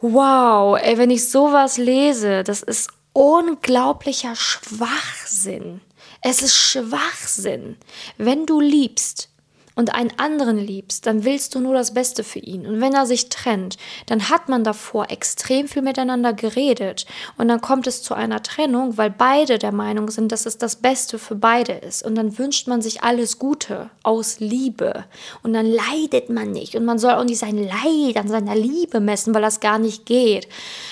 Wow, 0.00 0.78
ey, 0.80 0.96
wenn 0.96 1.10
ich 1.10 1.28
sowas 1.28 1.76
lese, 1.76 2.44
das 2.44 2.62
ist 2.62 2.88
unglaublicher 3.12 4.36
Schwachsinn. 4.36 5.80
Es 6.28 6.42
ist 6.42 6.56
Schwachsinn. 6.56 7.76
Wenn 8.18 8.46
du 8.46 8.60
liebst 8.60 9.28
und 9.76 9.94
einen 9.94 10.10
anderen 10.18 10.58
liebst, 10.58 11.06
dann 11.06 11.22
willst 11.22 11.54
du 11.54 11.60
nur 11.60 11.72
das 11.72 11.94
Beste 11.94 12.24
für 12.24 12.40
ihn. 12.40 12.66
Und 12.66 12.80
wenn 12.80 12.94
er 12.94 13.06
sich 13.06 13.28
trennt, 13.28 13.76
dann 14.06 14.28
hat 14.28 14.48
man 14.48 14.64
davor 14.64 15.08
extrem 15.12 15.68
viel 15.68 15.82
miteinander 15.82 16.32
geredet 16.32 17.06
und 17.38 17.46
dann 17.46 17.60
kommt 17.60 17.86
es 17.86 18.02
zu 18.02 18.12
einer 18.14 18.42
Trennung, 18.42 18.96
weil 18.96 19.10
beide 19.10 19.60
der 19.60 19.70
Meinung 19.70 20.10
sind, 20.10 20.32
dass 20.32 20.46
es 20.46 20.58
das 20.58 20.74
Beste 20.74 21.20
für 21.20 21.36
beide 21.36 21.74
ist. 21.74 22.04
Und 22.04 22.16
dann 22.16 22.38
wünscht 22.38 22.66
man 22.66 22.82
sich 22.82 23.04
alles 23.04 23.38
Gute 23.38 23.90
aus 24.02 24.40
Liebe 24.40 25.04
und 25.44 25.52
dann 25.52 25.66
leidet 25.66 26.28
man 26.28 26.50
nicht 26.50 26.74
und 26.74 26.84
man 26.84 26.98
soll 26.98 27.12
auch 27.12 27.24
nicht 27.24 27.38
sein 27.38 27.56
Leid 27.56 28.16
an 28.16 28.26
seiner 28.26 28.56
Liebe 28.56 28.98
messen, 28.98 29.32
weil 29.32 29.42
das 29.42 29.60
gar 29.60 29.78
nicht 29.78 30.06
geht. 30.06 30.48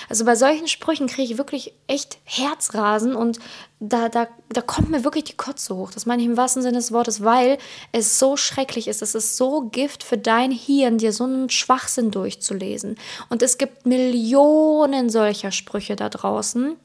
Also 0.07 0.23
bei 0.23 0.35
solchen 0.35 0.69
Sprüchen 0.69 1.07
kriege 1.07 1.33
ich 1.33 1.37
wirklich 1.37 1.73
echt 1.87 2.19
Herzrasen 2.23 3.15
und 3.15 3.39
da, 3.79 4.09
da, 4.09 4.27
da 4.49 4.61
kommt 4.61 4.89
mir 4.89 5.03
wirklich 5.03 5.25
die 5.25 5.37
Kotze 5.37 5.75
hoch. 5.75 5.91
Das 5.91 6.05
meine 6.05 6.21
ich 6.21 6.27
im 6.27 6.37
wahrsten 6.37 6.61
Sinne 6.61 6.77
des 6.77 6.91
Wortes, 6.91 7.23
weil 7.23 7.57
es 7.91 8.19
so 8.19 8.37
schrecklich 8.37 8.87
ist. 8.87 9.01
Es 9.01 9.15
ist 9.15 9.35
so 9.37 9.69
Gift 9.69 10.03
für 10.03 10.17
dein 10.17 10.51
Hirn, 10.51 10.97
dir 10.97 11.11
so 11.11 11.25
einen 11.25 11.49
Schwachsinn 11.49 12.11
durchzulesen. 12.11 12.97
Und 13.29 13.41
es 13.41 13.57
gibt 13.57 13.85
Millionen 13.85 15.09
solcher 15.09 15.51
Sprüche 15.51 15.95
da 15.95 16.09
draußen, 16.09 16.77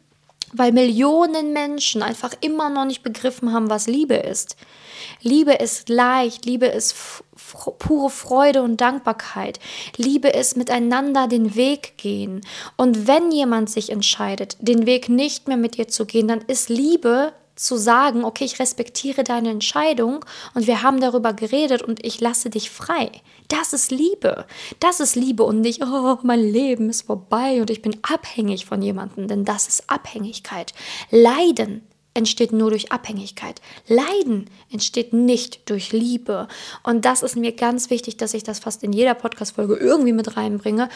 weil 0.53 0.73
Millionen 0.73 1.53
Menschen 1.53 2.03
einfach 2.03 2.33
immer 2.41 2.71
noch 2.71 2.85
nicht 2.85 3.03
begriffen 3.03 3.53
haben, 3.53 3.71
was 3.71 3.87
Liebe 3.87 4.15
ist. 4.15 4.57
Liebe 5.23 5.53
ist 5.53 5.89
leicht, 5.89 6.45
Liebe 6.47 6.67
ist 6.67 6.95
pure 7.79 8.11
Freude 8.11 8.63
und 8.63 8.81
Dankbarkeit. 8.81 9.59
Liebe 9.97 10.29
ist 10.29 10.57
miteinander 10.57 11.27
den 11.27 11.55
Weg 11.55 11.97
gehen. 11.97 12.41
Und 12.77 13.07
wenn 13.07 13.31
jemand 13.31 13.71
sich 13.71 13.91
entscheidet, 13.91 14.57
den 14.61 14.87
Weg 14.87 15.09
nicht 15.09 15.49
mehr 15.49 15.57
mit 15.57 15.77
dir 15.77 15.89
zu 15.89 16.07
gehen, 16.07 16.29
dann 16.29 16.41
ist 16.43 16.69
Liebe 16.69 17.33
zu 17.55 17.77
sagen, 17.77 18.25
okay, 18.25 18.45
ich 18.45 18.59
respektiere 18.59 19.23
deine 19.23 19.51
Entscheidung 19.51 20.25
und 20.55 20.67
wir 20.67 20.83
haben 20.83 21.01
darüber 21.01 21.35
geredet 21.35 21.83
und 21.83 22.05
ich 22.05 22.21
lasse 22.21 22.49
dich 22.49 22.71
frei. 22.71 23.11
Das 23.51 23.73
ist 23.73 23.91
Liebe. 23.91 24.47
Das 24.79 25.01
ist 25.01 25.17
Liebe 25.17 25.43
und 25.43 25.61
nicht, 25.61 25.83
oh, 25.85 26.19
mein 26.23 26.41
Leben 26.41 26.89
ist 26.89 27.03
vorbei 27.03 27.61
und 27.61 27.69
ich 27.69 27.83
bin 27.83 27.97
abhängig 28.03 28.65
von 28.65 28.81
jemandem, 28.81 29.27
denn 29.27 29.45
das 29.45 29.67
ist 29.67 29.91
Abhängigkeit. 29.91 30.73
Leiden 31.11 31.83
entsteht 32.13 32.53
nur 32.53 32.71
durch 32.71 32.91
Abhängigkeit. 32.91 33.61
Leiden 33.87 34.47
entsteht 34.73 35.13
nicht 35.13 35.71
durch 35.71 35.93
Liebe. 35.93 36.49
Und 36.83 37.05
das 37.05 37.23
ist 37.23 37.37
mir 37.37 37.53
ganz 37.53 37.89
wichtig, 37.89 38.17
dass 38.17 38.35
ich 38.35 38.43
das 38.43 38.59
fast 38.59 38.83
in 38.83 38.93
jeder 38.93 39.15
Podcast-Folge 39.15 39.77
irgendwie 39.77 40.13
mit 40.13 40.37
reinbringe. 40.37 40.89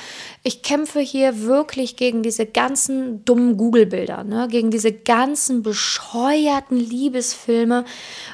Ich 0.42 0.62
kämpfe 0.62 0.98
hier 0.98 1.42
wirklich 1.42 1.94
gegen 1.96 2.24
diese 2.24 2.46
ganzen 2.46 3.24
dummen 3.24 3.56
Google-Bilder, 3.56 4.24
ne? 4.24 4.48
gegen 4.50 4.72
diese 4.72 4.92
ganzen 4.92 5.62
bescheuerten 5.62 6.78
Liebesfilme, 6.78 7.84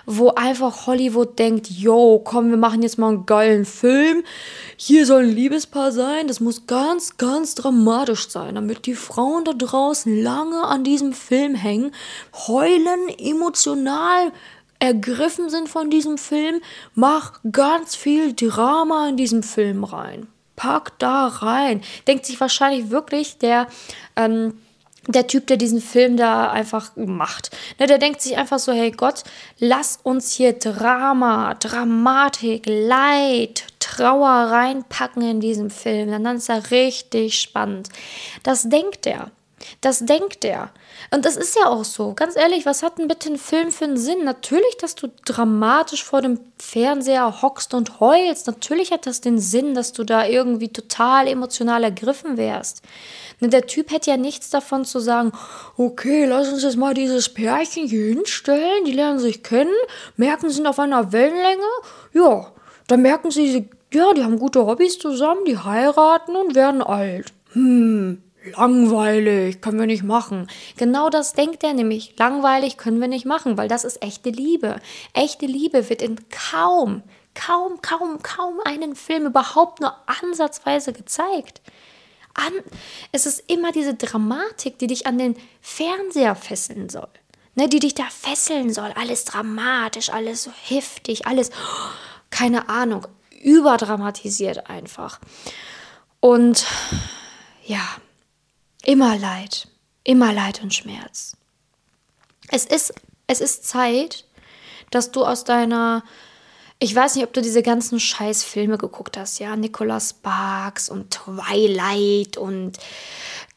wo 0.07 0.31
einfach 0.31 0.87
Hollywood 0.87 1.39
denkt, 1.39 1.69
yo, 1.71 2.21
komm, 2.25 2.49
wir 2.49 2.57
machen 2.57 2.83
jetzt 2.83 2.99
mal 2.99 3.09
einen 3.09 3.27
geilen 3.27 3.67
Film. 3.67 4.25
Hier 4.77 5.05
soll 5.05 5.25
ein 5.25 5.35
Liebespaar 5.35 5.93
sein. 5.93 6.29
Das 6.29 6.41
muss 6.41 6.67
ganz, 6.67 7.19
ganz 7.19 7.55
dramatisch 7.55 8.31
sein, 8.31 8.55
damit 8.55 8.87
die 8.87 8.95
Frauen 8.95 9.45
da 9.45 9.53
draußen 9.53 10.23
lange 10.23 10.65
an 10.65 10.83
diesem 10.83 11.13
Film 11.13 11.55
hängen. 11.55 11.93
Heulen 12.47 12.70
heulen, 12.71 13.09
emotional 13.19 14.33
ergriffen 14.79 15.51
sind 15.51 15.69
von 15.69 15.91
diesem 15.91 16.19
Film, 16.19 16.61
mach 16.95 17.41
ganz 17.53 17.95
viel 17.97 18.33
Drama 18.35 19.09
in 19.09 19.17
diesem 19.17 19.43
Film 19.43 19.85
rein. 19.85 20.27
Pack 20.57 20.99
da 20.99 21.27
rein. 21.27 21.83
Denkt 22.07 22.27
sich 22.27 22.41
wahrscheinlich 22.41 22.91
wirklich 22.91 23.39
der, 23.39 23.67
ähm, 24.17 24.59
der 25.07 25.27
Typ, 25.27 25.47
der 25.47 25.57
diesen 25.57 25.81
Film 25.81 26.17
da 26.17 26.51
einfach 26.51 26.93
macht. 26.97 27.51
Ne, 27.79 27.87
der 27.87 27.99
denkt 27.99 28.21
sich 28.21 28.37
einfach 28.37 28.59
so, 28.59 28.73
hey 28.73 28.91
Gott, 28.91 29.25
lass 29.59 29.99
uns 30.03 30.33
hier 30.33 30.53
Drama, 30.55 31.55
Dramatik, 31.55 32.65
Leid, 32.67 33.65
Trauer 33.81 34.51
reinpacken 34.51 35.23
in 35.23 35.41
diesem 35.41 35.71
Film. 35.71 36.11
Dann 36.11 36.37
ist 36.37 36.49
er 36.49 36.71
richtig 36.71 37.39
spannend. 37.39 37.89
Das 38.43 38.69
denkt 38.69 39.07
er. 39.07 39.31
Das 39.81 40.01
denkt 40.01 40.45
er. 40.45 40.71
Und 41.11 41.25
das 41.25 41.37
ist 41.37 41.57
ja 41.57 41.67
auch 41.67 41.85
so. 41.85 42.15
Ganz 42.15 42.37
ehrlich, 42.37 42.67
was 42.67 42.83
hat 42.83 42.99
denn 42.99 43.09
bitte 43.09 43.31
ein 43.31 43.39
Film 43.39 43.71
für 43.71 43.85
einen 43.85 43.97
Sinn? 43.97 44.25
Natürlich, 44.25 44.77
dass 44.79 44.95
du 44.95 45.09
dramatisch 45.25 46.05
vor 46.05 46.23
dem 46.23 46.41
Fernseher 46.59 47.43
hockst 47.43 47.75
und 47.75 48.01
heulst. 48.01 48.47
Natürlich 48.47 48.91
hat 48.91 49.07
das 49.07 49.21
den 49.21 49.39
Sinn, 49.39 49.75
dass 49.75 49.93
du 49.93 50.05
da 50.05 50.27
irgendwie 50.27 50.69
total 50.69 51.27
emotional 51.27 51.85
ergriffen 51.85 52.37
wärst. 52.37 52.83
Ne, 53.41 53.49
der 53.49 53.67
Typ 53.67 53.91
hätte 53.91 54.11
ja 54.11 54.17
nichts 54.17 54.51
davon 54.51 54.85
zu 54.85 54.99
sagen, 54.99 55.33
okay, 55.77 56.27
lass 56.27 56.53
uns 56.53 56.63
jetzt 56.63 56.77
mal 56.77 56.95
dieses 56.95 57.29
Pärchen 57.29 57.87
hier 57.87 58.15
hinstellen, 58.15 58.85
die 58.85 58.93
lernen 58.93 59.19
sich 59.19 59.43
kennen, 59.43 59.73
merken, 60.17 60.49
sie 60.49 60.57
sind 60.57 60.67
auf 60.67 60.79
einer 60.79 61.13
Wellenlänge. 61.13 61.63
Ja, 62.13 62.53
dann 62.87 63.03
merken 63.03 63.31
sie, 63.31 63.69
ja, 63.93 64.13
die 64.13 64.23
haben 64.23 64.39
gute 64.39 64.67
Hobbys 64.67 64.99
zusammen, 64.99 65.45
die 65.47 65.59
heiraten 65.59 66.37
und 66.37 66.55
werden 66.55 66.83
alt. 66.83 67.33
Hm, 67.53 68.23
Langweilig, 68.43 69.61
können 69.61 69.79
wir 69.79 69.87
nicht 69.87 70.03
machen. 70.03 70.49
Genau 70.79 71.11
das 71.11 71.35
denkt 71.35 71.63
er 71.63 71.75
nämlich. 71.75 72.15
Langweilig 72.19 72.79
können 72.79 73.01
wir 73.01 73.09
nicht 73.09 73.27
machen, 73.27 73.59
weil 73.59 73.69
das 73.69 73.85
ist 73.85 74.03
echte 74.03 74.31
Liebe. 74.31 74.81
Echte 75.13 75.45
Liebe 75.45 75.91
wird 75.91 76.01
in 76.01 76.17
kaum, 76.31 77.03
kaum, 77.35 77.83
kaum, 77.83 78.23
kaum 78.23 78.61
einen 78.65 78.97
Film 78.97 79.27
überhaupt 79.27 79.81
nur 79.81 79.95
ansatzweise 80.07 80.93
gezeigt. 80.95 81.61
An, 82.33 82.53
es 83.13 83.27
ist 83.27 83.45
immer 83.51 83.73
diese 83.73 83.95
Dramatik, 83.95 84.79
die 84.79 84.87
dich 84.87 85.07
an 85.07 85.19
den 85.19 85.37
Fernseher 85.61 86.35
fesseln 86.35 86.89
soll. 86.89 87.09
Ne, 87.57 87.69
die 87.69 87.81
dich 87.81 87.95
da 87.95 88.05
fesseln 88.05 88.73
soll. 88.73 88.93
Alles 88.95 89.25
dramatisch, 89.25 90.09
alles 90.09 90.45
so 90.45 90.53
heftig, 90.53 91.27
alles, 91.27 91.51
keine 92.31 92.69
Ahnung, 92.69 93.07
überdramatisiert 93.43 94.71
einfach. 94.71 95.19
Und 96.21 96.65
ja, 97.65 97.81
Immer 98.85 99.19
Leid, 99.19 99.69
immer 100.05 100.33
Leid 100.33 100.63
und 100.63 100.73
Schmerz. 100.73 101.37
Es 102.49 102.65
ist, 102.65 102.95
es 103.27 103.41
ist 103.41 103.67
Zeit, 103.67 104.25
dass 104.91 105.11
du 105.13 105.25
aus 105.25 105.45
deiner, 105.45 106.03
ich 106.79 106.95
weiß 106.95 107.15
nicht, 107.15 107.25
ob 107.25 107.33
du 107.33 107.43
diese 107.43 107.63
ganzen 107.63 108.01
Scheißfilme 108.01 108.79
geguckt 108.79 109.17
hast, 109.17 109.39
ja, 109.39 109.55
Nicholas 109.55 110.11
Sparks 110.11 110.89
und 110.89 111.11
Twilight 111.11 112.39
und 112.39 112.79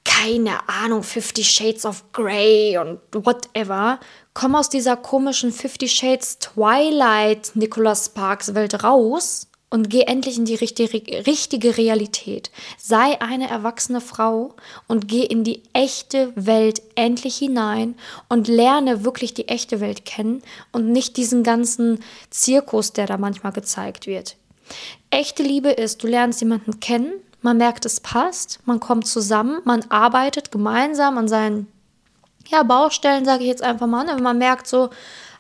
keine 0.04 0.68
Ahnung, 0.68 1.04
Fifty 1.04 1.44
Shades 1.44 1.86
of 1.86 2.12
Grey 2.12 2.78
und 2.78 3.00
whatever. 3.14 4.00
Komm 4.34 4.56
aus 4.56 4.70
dieser 4.70 4.98
komischen 4.98 5.54
Fifty 5.54 5.88
Shades 5.88 6.40
Twilight 6.40 7.56
Nicholas 7.56 8.08
Sparks 8.08 8.54
Welt 8.54 8.84
raus 8.84 9.48
und 9.74 9.90
geh 9.90 10.02
endlich 10.02 10.38
in 10.38 10.46
die 10.46 10.54
richtige, 10.54 11.78
Realität. 11.78 12.52
Sei 12.78 13.20
eine 13.20 13.50
erwachsene 13.50 14.02
Frau 14.02 14.54
und 14.88 15.08
geh 15.08 15.24
in 15.24 15.44
die 15.44 15.64
echte 15.74 16.32
Welt 16.36 16.84
endlich 16.94 17.38
hinein 17.38 17.96
und 18.30 18.48
lerne 18.48 19.04
wirklich 19.04 19.34
die 19.34 19.48
echte 19.48 19.80
Welt 19.80 20.06
kennen 20.06 20.44
und 20.74 20.92
nicht 20.92 21.18
diesen 21.18 21.42
ganzen 21.42 22.04
Zirkus, 22.30 22.94
der 22.94 23.08
da 23.08 23.18
manchmal 23.18 23.52
gezeigt 23.52 24.06
wird. 24.06 24.36
Echte 25.10 25.42
Liebe 25.42 25.72
ist, 25.72 26.04
du 26.04 26.08
lernst 26.08 26.42
jemanden 26.42 26.80
kennen, 26.80 27.12
man 27.42 27.58
merkt, 27.58 27.88
es 27.88 28.00
passt, 28.00 28.60
man 28.66 28.80
kommt 28.80 29.08
zusammen, 29.08 29.60
man 29.64 29.84
arbeitet 29.90 30.52
gemeinsam 30.52 31.18
an 31.18 31.28
seinen 31.28 31.66
ja, 32.48 32.62
Baustellen, 32.62 33.26
sage 33.26 33.42
ich 33.42 33.50
jetzt 33.50 33.64
einfach 33.64 33.88
mal. 33.88 34.04
Ne? 34.04 34.22
Man 34.22 34.38
merkt 34.38 34.68
so, 34.68 34.92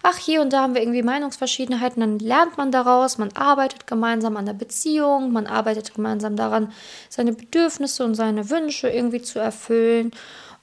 ach, 0.04 0.18
hier 0.18 0.42
und 0.42 0.52
da 0.52 0.62
haben 0.62 0.76
wir 0.76 0.82
irgendwie 0.82 1.02
Meinungsverschiedenheiten, 1.02 2.02
dann 2.02 2.20
lernt 2.20 2.58
man 2.58 2.72
daraus, 2.72 3.18
man 3.18 3.32
arbeitet 3.34 3.88
gemeinsam 3.88 4.38
an 4.38 4.46
der 4.46 4.54
Beziehung, 4.54 5.32
man 5.32 5.48
arbeitet 5.48 5.96
gemeinsam 5.96 6.36
daran, 6.36 6.72
seine 7.10 7.32
Bedürfnisse 7.32 8.04
und 8.04 8.14
seine 8.14 8.50
Wünsche 8.50 8.90
irgendwie 8.90 9.22
zu 9.22 9.40
erfüllen. 9.40 10.12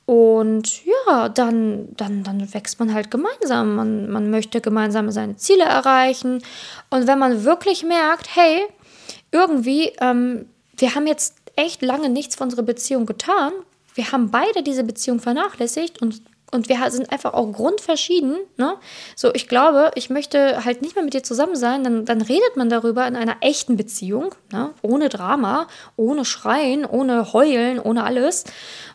Und 0.05 0.85
ja, 0.85 1.29
dann, 1.29 1.89
dann, 1.97 2.23
dann 2.23 2.53
wächst 2.53 2.81
man 2.81 2.93
halt 2.93 3.11
gemeinsam. 3.11 3.77
Man, 3.77 4.11
man 4.11 4.31
möchte 4.31 4.61
gemeinsam 4.61 5.11
seine 5.11 5.37
Ziele 5.37 5.65
erreichen. 5.65 6.43
Und 6.91 7.07
wenn 7.07 7.19
man 7.19 7.45
wirklich 7.45 7.85
merkt, 7.85 8.35
hey, 8.35 8.67
irgendwie, 9.31 9.93
ähm, 10.01 10.47
wir 10.77 10.95
haben 10.95 11.07
jetzt 11.07 11.37
echt 11.57 11.81
lange 11.83 12.09
nichts 12.09 12.37
für 12.37 12.43
unsere 12.43 12.63
Beziehung 12.63 13.07
getan, 13.07 13.53
wir 13.95 14.13
haben 14.13 14.31
beide 14.31 14.63
diese 14.63 14.85
Beziehung 14.85 15.21
vernachlässigt 15.21 16.01
und 16.01 16.23
und 16.51 16.69
wir 16.69 16.91
sind 16.91 17.13
einfach 17.13 17.35
auch 17.35 17.53
grundverschieden. 17.53 18.39
Ne? 18.57 18.75
So, 19.15 19.33
ich 19.35 19.49
glaube, 19.49 19.91
ich 19.95 20.11
möchte 20.11 20.65
halt 20.65 20.83
nicht 20.83 20.97
mehr 20.97 21.05
mit 21.05 21.15
dir 21.15 21.23
zusammen 21.23 21.57
sein. 21.57 21.85
Dann, 21.85 22.05
dann 22.05 22.21
redet 22.21 22.57
man 22.57 22.69
darüber 22.69 23.07
in 23.07 23.17
einer 23.17 23.37
echten 23.41 23.77
Beziehung, 23.77 24.35
ne? 24.53 24.71
ohne 24.83 25.09
Drama, 25.09 25.69
ohne 25.97 26.25
Schreien, 26.25 26.85
ohne 26.85 27.33
Heulen, 27.33 27.79
ohne 27.79 28.05
alles. 28.05 28.45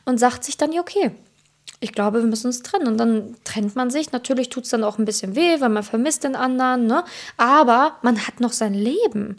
Und 0.04 0.20
sagt 0.20 0.44
sich 0.44 0.58
dann, 0.58 0.72
ja, 0.72 0.82
okay, 0.82 1.12
ich 1.80 1.92
glaube, 1.92 2.20
wir 2.20 2.28
müssen 2.28 2.48
uns 2.48 2.64
trennen. 2.64 2.88
Und 2.88 2.98
dann 2.98 3.36
trennt 3.44 3.76
man 3.76 3.90
sich. 3.90 4.12
Natürlich 4.12 4.50
tut 4.50 4.64
es 4.64 4.70
dann 4.70 4.84
auch 4.84 4.98
ein 4.98 5.06
bisschen 5.06 5.36
weh, 5.36 5.60
weil 5.62 5.70
man 5.70 5.84
vermisst 5.84 6.24
den 6.24 6.36
anderen. 6.36 6.88
Ne? 6.88 7.04
Aber 7.38 7.98
man 8.02 8.26
hat 8.28 8.40
noch 8.40 8.54
sein 8.54 8.74
Leben 8.74 9.38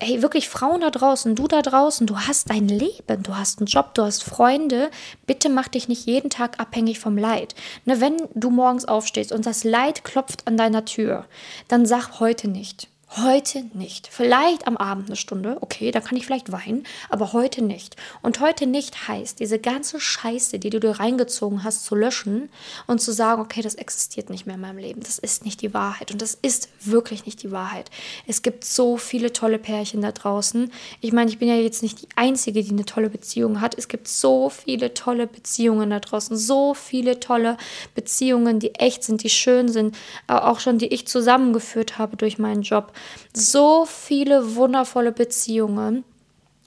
hey, 0.00 0.22
wirklich 0.22 0.48
Frauen 0.48 0.80
da 0.80 0.90
draußen, 0.90 1.34
du 1.34 1.48
da 1.48 1.62
draußen, 1.62 2.06
du 2.06 2.18
hast 2.18 2.50
dein 2.50 2.68
Leben, 2.68 3.22
du 3.22 3.36
hast 3.36 3.58
einen 3.58 3.66
Job, 3.66 3.94
du 3.94 4.02
hast 4.02 4.24
Freunde. 4.24 4.90
Bitte 5.26 5.48
mach 5.48 5.68
dich 5.68 5.88
nicht 5.88 6.06
jeden 6.06 6.30
Tag 6.30 6.60
abhängig 6.60 6.98
vom 6.98 7.16
Leid. 7.16 7.54
Ne, 7.84 8.00
wenn 8.00 8.16
du 8.34 8.50
morgens 8.50 8.84
aufstehst 8.84 9.32
und 9.32 9.46
das 9.46 9.64
Leid 9.64 10.04
klopft 10.04 10.46
an 10.46 10.56
deiner 10.56 10.84
Tür, 10.84 11.26
dann 11.68 11.86
sag 11.86 12.20
heute 12.20 12.48
nicht. 12.48 12.91
Heute 13.18 13.64
nicht. 13.74 14.08
Vielleicht 14.10 14.66
am 14.66 14.78
Abend 14.78 15.08
eine 15.08 15.16
Stunde, 15.16 15.58
okay, 15.60 15.90
da 15.90 16.00
kann 16.00 16.16
ich 16.16 16.24
vielleicht 16.24 16.50
weinen, 16.50 16.84
aber 17.10 17.34
heute 17.34 17.62
nicht. 17.62 17.94
Und 18.22 18.40
heute 18.40 18.66
nicht 18.66 19.06
heißt, 19.06 19.38
diese 19.38 19.58
ganze 19.58 20.00
Scheiße, 20.00 20.58
die 20.58 20.70
du 20.70 20.80
dir 20.80 20.98
reingezogen 20.98 21.62
hast, 21.62 21.84
zu 21.84 21.94
löschen 21.94 22.48
und 22.86 23.02
zu 23.02 23.12
sagen, 23.12 23.42
okay, 23.42 23.60
das 23.60 23.74
existiert 23.74 24.30
nicht 24.30 24.46
mehr 24.46 24.54
in 24.54 24.62
meinem 24.62 24.78
Leben. 24.78 25.02
Das 25.02 25.18
ist 25.18 25.44
nicht 25.44 25.60
die 25.60 25.74
Wahrheit. 25.74 26.10
Und 26.10 26.22
das 26.22 26.38
ist 26.40 26.70
wirklich 26.80 27.26
nicht 27.26 27.42
die 27.42 27.50
Wahrheit. 27.52 27.90
Es 28.26 28.40
gibt 28.40 28.64
so 28.64 28.96
viele 28.96 29.30
tolle 29.34 29.58
Pärchen 29.58 30.00
da 30.00 30.12
draußen. 30.12 30.72
Ich 31.02 31.12
meine, 31.12 31.28
ich 31.28 31.38
bin 31.38 31.48
ja 31.48 31.56
jetzt 31.56 31.82
nicht 31.82 32.00
die 32.00 32.08
Einzige, 32.16 32.62
die 32.62 32.70
eine 32.70 32.86
tolle 32.86 33.10
Beziehung 33.10 33.60
hat. 33.60 33.76
Es 33.76 33.88
gibt 33.88 34.08
so 34.08 34.48
viele 34.48 34.94
tolle 34.94 35.26
Beziehungen 35.26 35.90
da 35.90 36.00
draußen. 36.00 36.34
So 36.34 36.72
viele 36.72 37.20
tolle 37.20 37.58
Beziehungen, 37.94 38.58
die 38.58 38.74
echt 38.76 39.04
sind, 39.04 39.22
die 39.22 39.28
schön 39.28 39.68
sind. 39.68 39.94
Auch 40.28 40.60
schon, 40.60 40.78
die 40.78 40.86
ich 40.86 41.06
zusammengeführt 41.06 41.98
habe 41.98 42.16
durch 42.16 42.38
meinen 42.38 42.62
Job 42.62 42.94
so 43.34 43.84
viele 43.86 44.56
wundervolle 44.56 45.12
Beziehungen, 45.12 46.04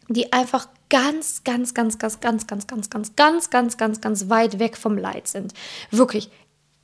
die 0.08 0.34
einfach 0.34 0.68
ganz, 0.90 1.44
ganz, 1.44 1.74
ganz, 1.74 1.98
ganz, 1.98 2.20
ganz, 2.20 2.48
ganz, 2.48 2.68
ganz, 2.68 2.90
ganz, 2.90 3.16
ganz, 3.16 3.50
ganz, 3.50 3.78
ganz, 3.78 4.02
ganz 4.02 4.30
weit 4.30 4.60
weg 4.60 4.78
vom 4.78 4.98
Leid 4.98 5.28
sind. 5.28 5.54
Wirklich 5.92 6.30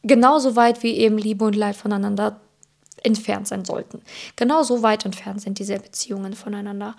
genauso 0.04 0.56
weit 0.56 0.84
wie 0.84 0.98
eben 0.98 1.18
Liebe 1.18 1.46
und 1.46 1.56
Leid 1.56 1.76
voneinander 1.76 2.42
entfernt 3.04 3.48
sein 3.48 3.66
sollten. 3.66 4.02
Genauso 4.36 4.84
weit 4.84 5.06
entfernt 5.06 5.42
sind 5.42 5.60
diese 5.60 5.80
Beziehungen 5.80 6.34
voneinander. 6.34 6.96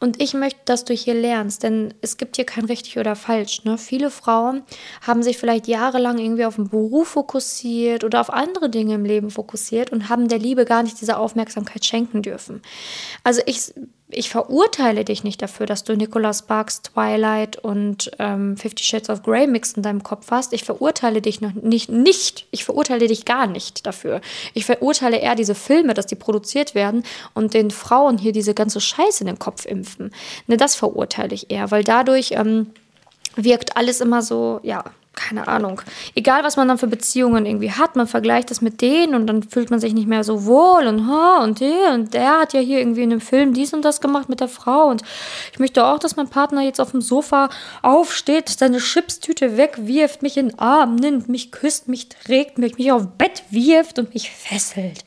Und 0.00 0.20
ich 0.20 0.34
möchte, 0.34 0.60
dass 0.64 0.84
du 0.84 0.92
hier 0.92 1.14
lernst, 1.14 1.62
denn 1.62 1.94
es 2.02 2.16
gibt 2.16 2.36
hier 2.36 2.44
kein 2.44 2.66
richtig 2.66 2.98
oder 2.98 3.16
falsch. 3.16 3.64
Ne? 3.64 3.78
Viele 3.78 4.10
Frauen 4.10 4.62
haben 5.06 5.22
sich 5.22 5.38
vielleicht 5.38 5.66
jahrelang 5.66 6.18
irgendwie 6.18 6.44
auf 6.44 6.56
den 6.56 6.68
Beruf 6.68 7.08
fokussiert 7.08 8.04
oder 8.04 8.20
auf 8.20 8.30
andere 8.30 8.68
Dinge 8.68 8.94
im 8.94 9.04
Leben 9.04 9.30
fokussiert 9.30 9.92
und 9.92 10.08
haben 10.08 10.28
der 10.28 10.38
Liebe 10.38 10.64
gar 10.64 10.82
nicht 10.82 11.00
diese 11.00 11.16
Aufmerksamkeit 11.16 11.84
schenken 11.84 12.22
dürfen. 12.22 12.60
Also 13.24 13.40
ich 13.46 13.72
ich 14.08 14.30
verurteile 14.30 15.04
dich 15.04 15.24
nicht 15.24 15.42
dafür, 15.42 15.66
dass 15.66 15.82
du 15.82 15.96
Nicholas 15.96 16.40
Sparks 16.40 16.82
Twilight 16.82 17.56
und 17.56 18.10
ähm, 18.20 18.56
Fifty 18.56 18.84
Shades 18.84 19.10
of 19.10 19.24
Grey 19.24 19.48
Mix 19.48 19.72
in 19.72 19.82
deinem 19.82 20.04
Kopf 20.04 20.30
hast. 20.30 20.52
Ich 20.52 20.62
verurteile 20.62 21.20
dich 21.20 21.40
noch 21.40 21.54
nicht, 21.54 21.88
nicht. 21.88 22.46
Ich 22.52 22.64
verurteile 22.64 23.08
dich 23.08 23.24
gar 23.24 23.48
nicht 23.48 23.84
dafür. 23.84 24.20
Ich 24.54 24.64
verurteile 24.64 25.16
eher 25.18 25.34
diese 25.34 25.56
Filme, 25.56 25.92
dass 25.92 26.06
die 26.06 26.14
produziert 26.14 26.76
werden 26.76 27.02
und 27.34 27.52
den 27.52 27.72
Frauen 27.72 28.16
hier 28.16 28.32
diese 28.32 28.54
ganze 28.54 28.80
Scheiße 28.80 29.24
in 29.24 29.26
den 29.26 29.40
Kopf 29.40 29.66
impfen. 29.66 30.12
Ne, 30.46 30.56
das 30.56 30.76
verurteile 30.76 31.34
ich 31.34 31.50
eher, 31.50 31.72
weil 31.72 31.82
dadurch 31.82 32.30
ähm, 32.32 32.70
wirkt 33.34 33.76
alles 33.76 34.00
immer 34.00 34.22
so, 34.22 34.60
ja, 34.62 34.84
keine 35.16 35.48
Ahnung, 35.48 35.82
egal 36.14 36.44
was 36.44 36.56
man 36.56 36.68
dann 36.68 36.78
für 36.78 36.86
Beziehungen 36.86 37.46
irgendwie 37.46 37.72
hat, 37.72 37.96
man 37.96 38.06
vergleicht 38.06 38.50
das 38.50 38.60
mit 38.60 38.80
denen 38.80 39.16
und 39.16 39.26
dann 39.26 39.42
fühlt 39.42 39.70
man 39.70 39.80
sich 39.80 39.94
nicht 39.94 40.06
mehr 40.06 40.22
so 40.22 40.44
wohl 40.44 40.86
und 40.86 41.08
ha 41.08 41.42
und 41.42 41.60
der 41.60 41.94
und 41.94 42.14
der 42.14 42.40
hat 42.40 42.52
ja 42.52 42.60
hier 42.60 42.78
irgendwie 42.78 43.02
in 43.02 43.10
einem 43.10 43.20
Film 43.20 43.52
dies 43.52 43.74
und 43.74 43.82
das 43.82 44.00
gemacht 44.00 44.28
mit 44.28 44.40
der 44.40 44.48
Frau 44.48 44.86
und 44.86 45.02
ich 45.52 45.58
möchte 45.58 45.84
auch, 45.84 45.98
dass 45.98 46.16
mein 46.16 46.28
Partner 46.28 46.62
jetzt 46.62 46.80
auf 46.80 46.92
dem 46.92 47.00
Sofa 47.00 47.48
aufsteht, 47.82 48.48
seine 48.48 48.78
Chipstüte 48.78 49.56
wegwirft, 49.56 50.22
mich 50.22 50.36
in 50.36 50.50
den 50.50 50.58
Arm 50.58 50.96
nimmt, 50.96 51.28
mich 51.28 51.50
küsst, 51.50 51.88
mich 51.88 52.08
trägt, 52.08 52.58
mich, 52.58 52.78
mich 52.78 52.92
auf 52.92 53.08
Bett 53.18 53.42
wirft 53.50 53.98
und 53.98 54.14
mich 54.14 54.30
fesselt. 54.30 55.04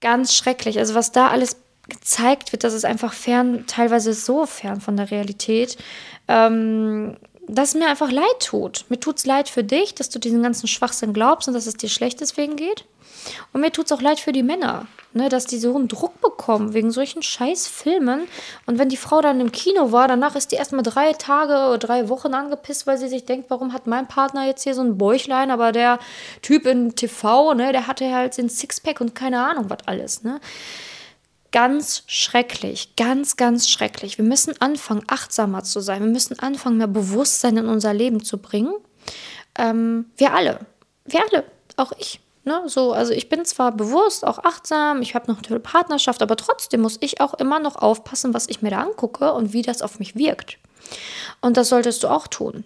Ganz 0.00 0.34
schrecklich. 0.34 0.78
Also 0.78 0.94
was 0.94 1.10
da 1.10 1.28
alles 1.28 1.56
gezeigt 1.88 2.52
wird, 2.52 2.64
das 2.64 2.74
ist 2.74 2.84
einfach 2.84 3.12
fern, 3.12 3.64
teilweise 3.66 4.12
so 4.12 4.46
fern 4.46 4.80
von 4.80 4.96
der 4.96 5.10
Realität. 5.10 5.78
Ähm, 6.28 7.16
dass 7.48 7.70
es 7.70 7.74
mir 7.74 7.88
einfach 7.88 8.10
leid 8.10 8.40
tut. 8.40 8.84
Mir 8.88 8.98
tut 8.98 9.18
es 9.18 9.26
leid 9.26 9.48
für 9.48 9.64
dich, 9.64 9.94
dass 9.94 10.08
du 10.08 10.18
diesen 10.18 10.42
ganzen 10.42 10.66
Schwachsinn 10.66 11.12
glaubst 11.12 11.48
und 11.48 11.54
dass 11.54 11.66
es 11.66 11.76
dir 11.76 11.88
schlecht 11.88 12.20
deswegen 12.20 12.56
geht. 12.56 12.84
Und 13.52 13.60
mir 13.60 13.72
tut 13.72 13.86
es 13.86 13.92
auch 13.92 14.02
leid 14.02 14.20
für 14.20 14.32
die 14.32 14.42
Männer, 14.42 14.86
ne, 15.12 15.28
dass 15.28 15.46
die 15.46 15.58
so 15.58 15.74
einen 15.74 15.88
Druck 15.88 16.20
bekommen 16.20 16.74
wegen 16.74 16.90
solchen 16.90 17.22
scheiß 17.22 17.66
Filmen. 17.66 18.28
Und 18.66 18.78
wenn 18.78 18.88
die 18.88 18.96
Frau 18.96 19.20
dann 19.20 19.40
im 19.40 19.52
Kino 19.52 19.92
war, 19.92 20.08
danach 20.08 20.36
ist 20.36 20.52
die 20.52 20.56
erstmal 20.56 20.82
drei 20.82 21.12
Tage 21.12 21.68
oder 21.68 21.78
drei 21.78 22.08
Wochen 22.08 22.34
angepisst, 22.34 22.86
weil 22.86 22.98
sie 22.98 23.08
sich 23.08 23.24
denkt, 23.24 23.50
warum 23.50 23.72
hat 23.72 23.86
mein 23.86 24.06
Partner 24.06 24.46
jetzt 24.46 24.62
hier 24.62 24.74
so 24.74 24.82
ein 24.82 24.98
Bäuchlein, 24.98 25.50
aber 25.50 25.72
der 25.72 25.98
Typ 26.42 26.66
in 26.66 26.94
TV, 26.94 27.54
ne, 27.54 27.72
der 27.72 27.86
hatte 27.86 28.12
halt 28.12 28.36
den 28.36 28.48
Sixpack 28.48 29.00
und 29.00 29.14
keine 29.14 29.44
Ahnung, 29.44 29.66
was 29.68 29.86
alles, 29.86 30.22
ne 30.22 30.40
ganz 31.56 32.02
schrecklich, 32.06 32.96
ganz, 32.96 33.38
ganz 33.38 33.70
schrecklich. 33.70 34.18
Wir 34.18 34.26
müssen 34.26 34.60
anfangen, 34.60 35.04
achtsamer 35.06 35.64
zu 35.64 35.80
sein. 35.80 36.02
Wir 36.02 36.10
müssen 36.10 36.38
anfangen, 36.38 36.76
mehr 36.76 36.86
Bewusstsein 36.86 37.56
in 37.56 37.66
unser 37.66 37.94
Leben 37.94 38.22
zu 38.22 38.36
bringen. 38.36 38.74
Ähm, 39.58 40.04
wir 40.18 40.34
alle, 40.34 40.58
wir 41.06 41.22
alle, 41.22 41.44
auch 41.76 41.92
ich. 41.98 42.20
Ne, 42.44 42.60
so, 42.66 42.92
also 42.92 43.14
ich 43.14 43.30
bin 43.30 43.46
zwar 43.46 43.72
bewusst, 43.72 44.26
auch 44.26 44.38
achtsam, 44.40 45.00
ich 45.00 45.14
habe 45.14 45.32
noch 45.32 45.42
eine 45.48 45.58
Partnerschaft, 45.58 46.20
aber 46.20 46.36
trotzdem 46.36 46.82
muss 46.82 46.98
ich 47.00 47.22
auch 47.22 47.32
immer 47.32 47.58
noch 47.58 47.76
aufpassen, 47.76 48.34
was 48.34 48.50
ich 48.50 48.60
mir 48.60 48.68
da 48.68 48.82
angucke 48.82 49.32
und 49.32 49.54
wie 49.54 49.62
das 49.62 49.80
auf 49.80 49.98
mich 49.98 50.14
wirkt. 50.14 50.58
Und 51.40 51.56
das 51.56 51.70
solltest 51.70 52.02
du 52.02 52.08
auch 52.08 52.26
tun. 52.26 52.64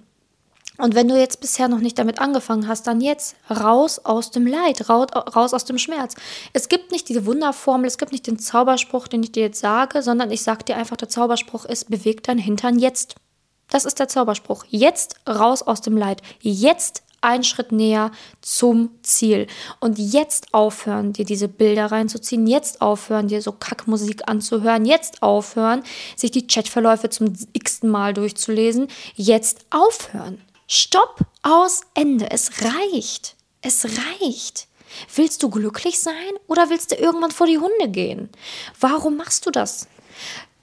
Und 0.80 0.94
wenn 0.94 1.08
du 1.08 1.18
jetzt 1.18 1.40
bisher 1.40 1.68
noch 1.68 1.80
nicht 1.80 1.98
damit 1.98 2.20
angefangen 2.20 2.66
hast, 2.66 2.86
dann 2.86 3.00
jetzt 3.00 3.36
raus 3.50 3.98
aus 3.98 4.30
dem 4.30 4.46
Leid, 4.46 4.88
raus 4.88 5.54
aus 5.54 5.64
dem 5.64 5.78
Schmerz. 5.78 6.14
Es 6.52 6.68
gibt 6.68 6.90
nicht 6.90 7.08
diese 7.08 7.26
Wunderformel, 7.26 7.86
es 7.86 7.98
gibt 7.98 8.12
nicht 8.12 8.26
den 8.26 8.38
Zauberspruch, 8.38 9.08
den 9.08 9.22
ich 9.22 9.32
dir 9.32 9.42
jetzt 9.42 9.60
sage, 9.60 10.02
sondern 10.02 10.30
ich 10.30 10.42
sage 10.42 10.64
dir 10.64 10.76
einfach, 10.76 10.96
der 10.96 11.08
Zauberspruch 11.08 11.64
ist, 11.64 11.90
beweg 11.90 12.22
dein 12.22 12.38
Hintern 12.38 12.78
jetzt. 12.78 13.16
Das 13.68 13.84
ist 13.84 13.98
der 13.98 14.08
Zauberspruch. 14.08 14.64
Jetzt 14.68 15.16
raus 15.28 15.62
aus 15.62 15.80
dem 15.80 15.96
Leid. 15.96 16.22
Jetzt 16.40 17.02
einen 17.20 17.44
Schritt 17.44 17.72
näher 17.72 18.10
zum 18.40 18.90
Ziel. 19.02 19.46
Und 19.78 19.98
jetzt 19.98 20.52
aufhören, 20.52 21.12
dir 21.12 21.24
diese 21.24 21.48
Bilder 21.48 21.86
reinzuziehen, 21.86 22.46
jetzt 22.46 22.80
aufhören, 22.80 23.28
dir 23.28 23.42
so 23.42 23.52
Kackmusik 23.52 24.22
anzuhören, 24.26 24.86
jetzt 24.86 25.22
aufhören, 25.22 25.82
sich 26.16 26.30
die 26.30 26.46
Chatverläufe 26.46 27.10
zum 27.10 27.34
x-ten 27.52 27.90
Mal 27.90 28.14
durchzulesen, 28.14 28.88
jetzt 29.14 29.66
aufhören. 29.70 30.40
Stopp, 30.72 31.18
aus, 31.42 31.80
Ende. 31.94 32.30
Es 32.30 32.62
reicht. 32.62 33.34
Es 33.60 33.84
reicht. 33.84 34.68
Willst 35.12 35.42
du 35.42 35.50
glücklich 35.50 35.98
sein 35.98 36.14
oder 36.46 36.70
willst 36.70 36.92
du 36.92 36.94
irgendwann 36.94 37.32
vor 37.32 37.48
die 37.48 37.58
Hunde 37.58 37.88
gehen? 37.88 38.28
Warum 38.78 39.16
machst 39.16 39.46
du 39.46 39.50
das? 39.50 39.88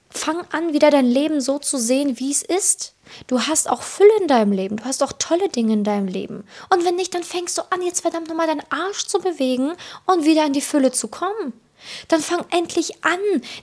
Fang 0.08 0.46
an, 0.50 0.72
wieder 0.72 0.90
dein 0.90 1.04
Leben 1.04 1.42
so 1.42 1.58
zu 1.58 1.76
sehen, 1.76 2.18
wie 2.18 2.30
es 2.30 2.40
ist. 2.42 2.94
Du 3.26 3.42
hast 3.42 3.68
auch 3.68 3.82
Fülle 3.82 4.16
in 4.22 4.28
deinem 4.28 4.52
Leben, 4.52 4.78
du 4.78 4.84
hast 4.86 5.02
auch 5.02 5.12
tolle 5.12 5.50
Dinge 5.50 5.74
in 5.74 5.84
deinem 5.84 6.08
Leben. 6.08 6.44
Und 6.70 6.86
wenn 6.86 6.96
nicht, 6.96 7.14
dann 7.14 7.22
fängst 7.22 7.58
du 7.58 7.62
an, 7.70 7.82
jetzt 7.82 8.00
verdammt 8.00 8.28
nochmal 8.28 8.46
deinen 8.46 8.64
Arsch 8.70 9.04
zu 9.04 9.18
bewegen 9.18 9.74
und 10.06 10.24
wieder 10.24 10.46
in 10.46 10.54
die 10.54 10.62
Fülle 10.62 10.90
zu 10.90 11.08
kommen. 11.08 11.52
Dann 12.08 12.20
fang 12.20 12.44
endlich 12.50 13.04
an, 13.04 13.18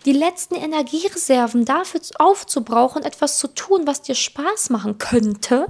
die 0.05 0.13
letzten 0.13 0.55
Energiereserven 0.55 1.65
dafür 1.65 2.01
aufzubrauchen, 2.17 3.03
etwas 3.03 3.37
zu 3.37 3.47
tun, 3.47 3.85
was 3.85 4.01
dir 4.01 4.15
Spaß 4.15 4.69
machen 4.69 4.97
könnte, 4.97 5.67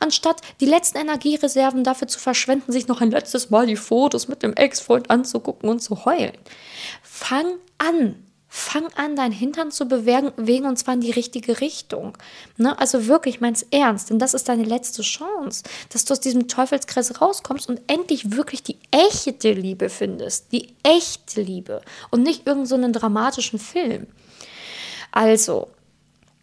anstatt 0.00 0.40
die 0.60 0.66
letzten 0.66 0.98
Energiereserven 0.98 1.84
dafür 1.84 2.08
zu 2.08 2.18
verschwenden, 2.18 2.72
sich 2.72 2.88
noch 2.88 3.00
ein 3.00 3.10
letztes 3.10 3.50
Mal 3.50 3.66
die 3.66 3.76
Fotos 3.76 4.28
mit 4.28 4.42
dem 4.42 4.54
Ex-Freund 4.54 5.10
anzugucken 5.10 5.68
und 5.68 5.80
zu 5.80 6.04
heulen. 6.04 6.36
Fang 7.02 7.54
an. 7.78 8.25
Fang 8.48 8.86
an, 8.94 9.16
dein 9.16 9.32
Hintern 9.32 9.70
zu 9.70 9.86
bewegen 9.86 10.66
und 10.66 10.76
zwar 10.76 10.94
in 10.94 11.00
die 11.00 11.10
richtige 11.10 11.60
Richtung. 11.60 12.16
Ne? 12.56 12.78
Also 12.78 13.06
wirklich, 13.06 13.40
mein's 13.40 13.66
ernst, 13.70 14.10
denn 14.10 14.18
das 14.18 14.34
ist 14.34 14.48
deine 14.48 14.62
letzte 14.62 15.02
Chance, 15.02 15.64
dass 15.88 16.04
du 16.04 16.12
aus 16.12 16.20
diesem 16.20 16.46
Teufelskreis 16.46 17.20
rauskommst 17.20 17.68
und 17.68 17.80
endlich 17.88 18.36
wirklich 18.36 18.62
die 18.62 18.78
echte 18.90 19.52
Liebe 19.52 19.88
findest. 19.88 20.52
Die 20.52 20.74
echte 20.82 21.42
Liebe 21.42 21.82
und 22.10 22.22
nicht 22.22 22.46
irgendeinen 22.46 22.94
so 22.94 23.00
dramatischen 23.00 23.58
Film. 23.58 24.06
Also, 25.10 25.68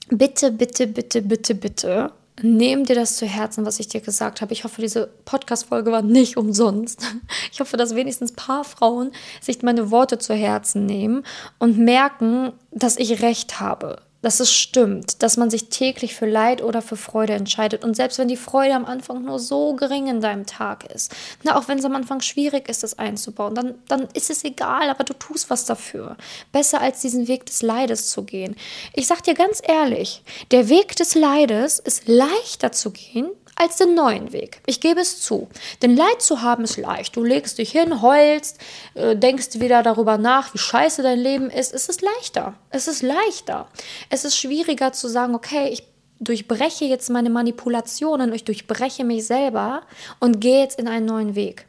bitte, 0.10 0.52
bitte, 0.52 0.88
bitte, 0.88 1.22
bitte, 1.22 1.56
bitte 1.56 2.12
Nimm 2.41 2.86
dir 2.86 2.96
das 2.96 3.17
zu 3.17 3.26
Herzen, 3.28 3.65
was 3.65 3.80
ich 3.80 3.88
dir 3.88 4.02
gesagt 4.02 4.41
habe. 4.41 4.54
Ich 4.54 4.63
hoffe, 4.63 4.82
diese 4.82 5.08
Podcast-Folge 5.26 5.91
war 5.91 6.02
nicht 6.02 6.38
umsonst. 6.38 7.06
Ich 7.52 7.60
hoffe, 7.60 7.78
dass 7.78 7.93
wenigstens 7.93 8.32
ein 8.32 8.36
paar 8.36 8.63
Frauen 8.63 9.12
sich 9.39 9.62
meine 9.62 9.91
Worte 9.91 10.17
zu 10.17 10.34
Herzen 10.34 10.88
nehmen 10.88 11.24
und 11.60 11.78
merken, 11.78 12.52
dass 12.72 12.98
ich 12.98 13.22
recht 13.22 13.60
habe 13.60 13.98
dass 14.24 14.40
es 14.40 14.52
stimmt, 14.52 15.22
dass 15.22 15.38
man 15.38 15.50
sich 15.50 15.70
täglich 15.70 16.16
für 16.16 16.26
Leid 16.26 16.64
oder 16.64 16.82
für 16.82 16.96
Freude 16.96 17.34
entscheidet. 17.34 17.84
Und 17.84 17.96
selbst 17.96 18.18
wenn 18.18 18.30
die 18.30 18.38
Freude 18.38 18.74
am 18.74 18.86
Anfang 18.86 19.24
nur 19.24 19.38
so 19.38 19.76
gering 19.76 20.08
in 20.08 20.22
deinem 20.22 20.46
Tag 20.46 20.86
ist, 20.92 21.14
na, 21.44 21.58
auch 21.58 21.68
wenn 21.68 21.78
es 21.78 21.86
am 21.86 21.96
Anfang 21.96 22.22
schwierig 22.22 22.70
ist, 22.70 22.84
das 22.84 22.98
einzubauen, 22.98 23.54
dann, 23.54 23.76
dann 23.88 24.08
ist 24.14 24.30
es 24.30 24.44
egal, 24.46 24.90
aber 24.90 25.04
du 25.04 25.14
tust 25.14 25.50
was 25.50 25.66
dafür. 25.66 26.16
Besser 26.54 26.80
als 26.80 27.02
diesen 27.02 27.28
Weg 27.28 27.46
des 27.46 27.62
Leides 27.62 28.10
zu 28.10 28.24
gehen. 28.24 28.56
Ich 28.94 29.08
sag 29.08 29.24
dir 29.24 29.34
ganz 29.34 29.62
ehrlich, 29.62 30.24
der 30.52 30.70
Weg 30.70 30.96
des 30.96 31.16
Leides 31.16 31.80
ist 31.80 32.08
leichter 32.08 32.72
zu 32.72 32.92
gehen, 32.92 33.30
als 33.56 33.78
den 33.78 33.96
neuen 33.96 34.34
Weg. 34.34 34.62
Ich 34.66 34.80
gebe 34.80 35.00
es 35.00 35.22
zu. 35.22 35.48
Denn 35.82 35.96
Leid 35.96 36.22
zu 36.22 36.42
haben 36.42 36.63
ist 36.63 36.78
leicht. 36.78 37.16
Du 37.16 37.24
legst 37.24 37.58
dich 37.58 37.72
hin, 37.72 38.02
heulst, 38.02 38.60
äh, 38.96 39.16
denkst 39.16 39.60
wieder 39.60 39.84
darüber 39.84 40.18
nach, 40.18 40.54
wie 40.54 40.58
scheiße 40.58 41.04
dein 41.04 41.20
Leben 41.20 41.50
ist. 41.50 41.74
Es 41.74 41.89
ist 41.89 42.02
leichter. 42.02 42.56
Es 42.70 42.88
ist 42.88 43.02
leichter. 43.02 43.68
Es 44.10 44.26
ist 44.26 44.38
schwieriger 44.38 44.92
zu 44.94 45.08
sagen, 45.08 45.36
okay, 45.36 45.70
ich 45.70 45.84
durchbreche 46.20 46.86
jetzt 46.86 47.10
meine 47.10 47.30
Manipulationen, 47.30 48.34
ich 48.34 48.44
durchbreche 48.46 49.04
mich 49.04 49.26
selber 49.26 49.82
und 50.20 50.39
gehe 50.39 50.62
jetzt 50.62 50.80
in 50.80 50.88
einen 50.88 51.06
neuen 51.06 51.36
Weg. 51.36 51.66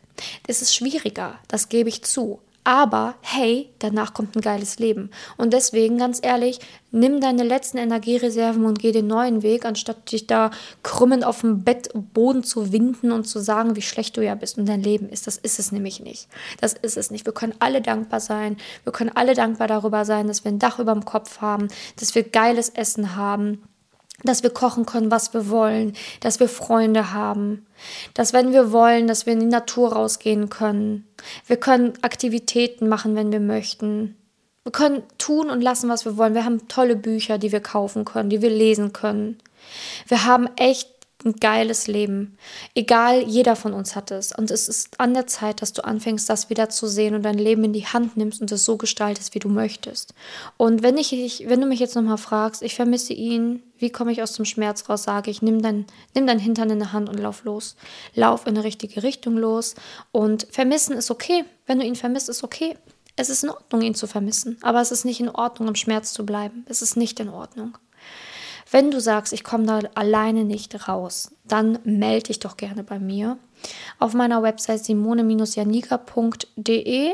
Es 0.46 0.62
ist 0.62 0.74
schwieriger, 0.74 1.38
das 1.48 1.68
gebe 1.68 1.88
ich 1.88 2.04
zu. 2.04 2.40
Aber 2.64 3.14
hey, 3.20 3.70
danach 3.78 4.14
kommt 4.14 4.34
ein 4.34 4.40
geiles 4.40 4.78
Leben. 4.78 5.10
Und 5.36 5.52
deswegen, 5.52 5.98
ganz 5.98 6.18
ehrlich, 6.22 6.60
nimm 6.90 7.20
deine 7.20 7.42
letzten 7.42 7.76
Energiereserven 7.76 8.64
und 8.64 8.78
geh 8.78 8.90
den 8.90 9.06
neuen 9.06 9.42
Weg, 9.42 9.66
anstatt 9.66 10.10
dich 10.10 10.26
da 10.26 10.50
krümmend 10.82 11.26
auf 11.26 11.42
dem 11.42 11.62
Bett, 11.62 11.90
Boden 11.92 12.42
zu 12.42 12.72
winden 12.72 13.12
und 13.12 13.24
zu 13.24 13.38
sagen, 13.38 13.76
wie 13.76 13.82
schlecht 13.82 14.16
du 14.16 14.24
ja 14.24 14.34
bist 14.34 14.56
und 14.56 14.66
dein 14.66 14.82
Leben 14.82 15.10
ist. 15.10 15.26
Das 15.26 15.36
ist 15.36 15.58
es 15.58 15.72
nämlich 15.72 16.00
nicht. 16.00 16.28
Das 16.58 16.72
ist 16.72 16.96
es 16.96 17.10
nicht. 17.10 17.26
Wir 17.26 17.34
können 17.34 17.54
alle 17.58 17.82
dankbar 17.82 18.20
sein. 18.20 18.56
Wir 18.84 18.92
können 18.92 19.10
alle 19.14 19.34
dankbar 19.34 19.68
darüber 19.68 20.06
sein, 20.06 20.26
dass 20.26 20.44
wir 20.44 20.50
ein 20.50 20.58
Dach 20.58 20.78
über 20.78 20.94
dem 20.94 21.04
Kopf 21.04 21.42
haben, 21.42 21.68
dass 22.00 22.14
wir 22.14 22.22
geiles 22.22 22.70
Essen 22.70 23.14
haben 23.14 23.62
dass 24.22 24.42
wir 24.42 24.50
kochen 24.50 24.86
können, 24.86 25.10
was 25.10 25.34
wir 25.34 25.48
wollen, 25.50 25.94
dass 26.20 26.40
wir 26.40 26.48
Freunde 26.48 27.12
haben, 27.12 27.66
dass 28.14 28.32
wenn 28.32 28.52
wir 28.52 28.72
wollen, 28.72 29.06
dass 29.06 29.26
wir 29.26 29.32
in 29.32 29.40
die 29.40 29.46
Natur 29.46 29.92
rausgehen 29.92 30.48
können. 30.48 31.06
Wir 31.46 31.56
können 31.56 31.94
Aktivitäten 32.02 32.88
machen, 32.88 33.16
wenn 33.16 33.32
wir 33.32 33.40
möchten. 33.40 34.16
Wir 34.62 34.72
können 34.72 35.02
tun 35.18 35.50
und 35.50 35.60
lassen, 35.60 35.90
was 35.90 36.04
wir 36.06 36.16
wollen. 36.16 36.34
Wir 36.34 36.44
haben 36.44 36.68
tolle 36.68 36.96
Bücher, 36.96 37.38
die 37.38 37.52
wir 37.52 37.60
kaufen 37.60 38.04
können, 38.04 38.30
die 38.30 38.40
wir 38.40 38.50
lesen 38.50 38.92
können. 38.92 39.38
Wir 40.08 40.24
haben 40.24 40.48
echt 40.56 40.93
ein 41.24 41.36
geiles 41.36 41.86
Leben. 41.86 42.36
Egal, 42.74 43.22
jeder 43.22 43.56
von 43.56 43.72
uns 43.72 43.96
hat 43.96 44.10
es. 44.10 44.32
Und 44.32 44.50
es 44.50 44.68
ist 44.68 45.00
an 45.00 45.14
der 45.14 45.26
Zeit, 45.26 45.62
dass 45.62 45.72
du 45.72 45.84
anfängst, 45.84 46.28
das 46.28 46.50
wieder 46.50 46.68
zu 46.68 46.86
sehen 46.86 47.14
und 47.14 47.22
dein 47.22 47.38
Leben 47.38 47.64
in 47.64 47.72
die 47.72 47.86
Hand 47.86 48.16
nimmst 48.16 48.40
und 48.40 48.52
es 48.52 48.64
so 48.64 48.76
gestaltest, 48.76 49.34
wie 49.34 49.38
du 49.38 49.48
möchtest. 49.48 50.14
Und 50.56 50.82
wenn 50.82 50.98
ich, 50.98 51.44
wenn 51.46 51.60
du 51.60 51.66
mich 51.66 51.80
jetzt 51.80 51.96
nochmal 51.96 52.18
fragst, 52.18 52.62
ich 52.62 52.74
vermisse 52.74 53.12
ihn, 53.12 53.62
wie 53.78 53.90
komme 53.90 54.12
ich 54.12 54.22
aus 54.22 54.32
dem 54.32 54.44
Schmerz 54.44 54.88
raus, 54.88 55.04
sage 55.04 55.30
ich, 55.30 55.42
nimm 55.42 55.62
dein, 55.62 55.86
nimm 56.14 56.26
dein 56.26 56.38
Hintern 56.38 56.70
in 56.70 56.78
der 56.78 56.92
Hand 56.92 57.08
und 57.08 57.18
lauf 57.18 57.44
los. 57.44 57.76
Lauf 58.14 58.46
in 58.46 58.56
eine 58.56 58.64
richtige 58.64 59.02
Richtung 59.02 59.36
los. 59.36 59.74
Und 60.12 60.46
vermissen 60.50 60.96
ist 60.96 61.10
okay. 61.10 61.44
Wenn 61.66 61.78
du 61.78 61.84
ihn 61.84 61.96
vermisst, 61.96 62.28
ist 62.28 62.44
okay. 62.44 62.76
Es 63.16 63.30
ist 63.30 63.44
in 63.44 63.50
Ordnung, 63.50 63.82
ihn 63.82 63.94
zu 63.94 64.06
vermissen. 64.06 64.58
Aber 64.62 64.80
es 64.80 64.90
ist 64.90 65.04
nicht 65.04 65.20
in 65.20 65.28
Ordnung, 65.28 65.68
im 65.68 65.76
Schmerz 65.76 66.12
zu 66.12 66.26
bleiben. 66.26 66.64
Es 66.68 66.82
ist 66.82 66.96
nicht 66.96 67.20
in 67.20 67.28
Ordnung. 67.28 67.78
Wenn 68.74 68.90
du 68.90 69.00
sagst, 69.00 69.32
ich 69.32 69.44
komme 69.44 69.64
da 69.66 69.78
alleine 69.94 70.44
nicht 70.44 70.88
raus, 70.88 71.30
dann 71.44 71.78
melde 71.84 72.24
dich 72.24 72.40
doch 72.40 72.56
gerne 72.56 72.82
bei 72.82 72.98
mir. 72.98 73.38
Auf 74.00 74.14
meiner 74.14 74.42
Website 74.42 74.84
simone-janika.de, 74.84 77.12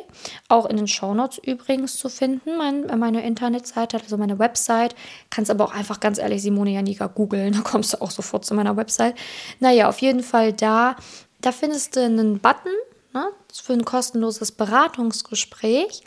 auch 0.49 0.65
in 0.65 0.79
den 0.79 0.89
Shownotes 0.89 1.37
übrigens 1.37 1.99
zu 1.99 2.09
finden, 2.09 2.57
mein, 2.57 2.87
meine 2.99 3.27
Internetseite, 3.27 3.99
also 3.99 4.17
meine 4.17 4.39
Website. 4.39 4.95
Kannst 5.29 5.51
aber 5.51 5.67
auch 5.67 5.75
einfach 5.75 6.01
ganz 6.01 6.17
ehrlich 6.17 6.41
Simone 6.41 6.71
Janika 6.71 7.09
googeln, 7.09 7.53
da 7.57 7.61
kommst 7.61 7.93
du 7.93 8.01
auch 8.01 8.11
sofort 8.11 8.47
zu 8.47 8.55
meiner 8.55 8.79
Website. 8.79 9.17
Naja, 9.59 9.91
auf 9.91 9.99
jeden 9.99 10.23
Fall 10.23 10.55
da, 10.55 10.97
da 11.43 11.53
findest 11.53 11.95
du 11.95 12.03
einen 12.03 12.39
Button 12.39 12.73
ne, 13.13 13.29
für 13.53 13.75
ein 13.75 13.85
kostenloses 13.85 14.53
Beratungsgespräch. 14.53 16.05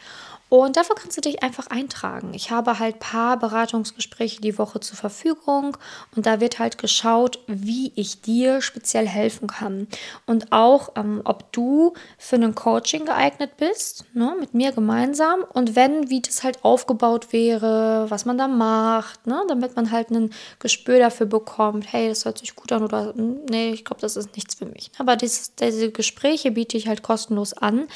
Und 0.54 0.78
dafür 0.78 0.96
kannst 0.96 1.18
du 1.18 1.22
dich 1.22 1.42
einfach 1.42 1.66
eintragen. 1.72 2.36
Ich 2.36 2.52
habe 2.52 2.78
halt 2.78 3.00
paar 3.00 3.40
Beratungsgespräche 3.40 4.40
die 4.40 4.60
Woche 4.60 4.80
zur 4.82 4.96
Verfügung 4.96 5.76
und 6.16 6.28
da 6.28 6.42
wird 6.42 6.60
halt 6.60 6.78
geschaut, 6.78 7.40
wie 7.48 7.92
ich 7.96 8.22
dir 8.22 8.62
speziell 8.62 9.08
helfen 9.08 9.48
kann. 9.48 9.88
Und 10.28 10.52
auch, 10.52 10.90
ähm, 10.96 11.22
ob 11.24 11.52
du 11.54 11.96
für 12.20 12.36
ein 12.36 12.54
Coaching 12.54 13.06
geeignet 13.06 13.58
bist, 13.58 14.06
ne, 14.14 14.36
mit 14.40 14.54
mir 14.54 14.74
gemeinsam. 14.74 15.44
Und 15.54 15.76
wenn, 15.76 16.12
wie 16.12 16.22
das 16.22 16.44
halt 16.44 16.64
aufgebaut 16.64 17.34
wäre, 17.34 18.06
was 18.10 18.26
man 18.26 18.38
da 18.38 18.48
macht, 18.48 19.26
ne, 19.26 19.42
damit 19.48 19.76
man 19.76 19.90
halt 19.90 20.12
ein 20.12 20.36
Gespür 20.60 21.00
dafür 21.00 21.26
bekommt, 21.26 21.92
hey, 21.92 22.10
das 22.10 22.26
hört 22.26 22.38
sich 22.38 22.56
gut 22.56 22.72
an 22.72 22.84
oder 22.84 23.16
hm, 23.16 23.40
nee, 23.50 23.72
ich 23.72 23.86
glaube, 23.86 24.02
das 24.02 24.16
ist 24.16 24.36
nichts 24.36 24.54
für 24.54 24.68
mich. 24.68 24.92
Aber 25.00 25.16
dieses, 25.16 25.56
diese 25.56 25.90
Gespräche 25.90 26.52
biete 26.52 26.78
ich 26.78 26.88
halt 26.88 27.02
kostenlos 27.02 27.54
an 27.54 27.88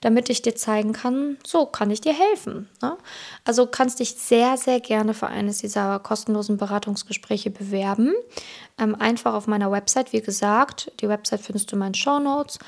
damit 0.00 0.30
ich 0.30 0.42
dir 0.42 0.54
zeigen 0.54 0.92
kann, 0.92 1.36
so 1.46 1.66
kann 1.66 1.90
ich 1.90 2.00
dir 2.00 2.14
helfen. 2.14 2.68
Ne? 2.80 2.96
Also 3.44 3.66
kannst 3.66 4.00
dich 4.00 4.14
sehr, 4.14 4.56
sehr 4.56 4.80
gerne 4.80 5.14
für 5.14 5.26
eines 5.26 5.58
dieser 5.58 5.98
kostenlosen 5.98 6.56
Beratungsgespräche 6.56 7.50
bewerben. 7.50 8.14
Ähm, 8.78 8.94
einfach 8.94 9.34
auf 9.34 9.46
meiner 9.46 9.70
Website, 9.70 10.12
wie 10.12 10.22
gesagt, 10.22 10.90
die 11.00 11.08
Website 11.08 11.42
findest 11.42 11.70
du 11.70 11.76
in 11.76 11.80
meinen 11.80 11.94
Show 11.94 12.18
Notes 12.18 12.58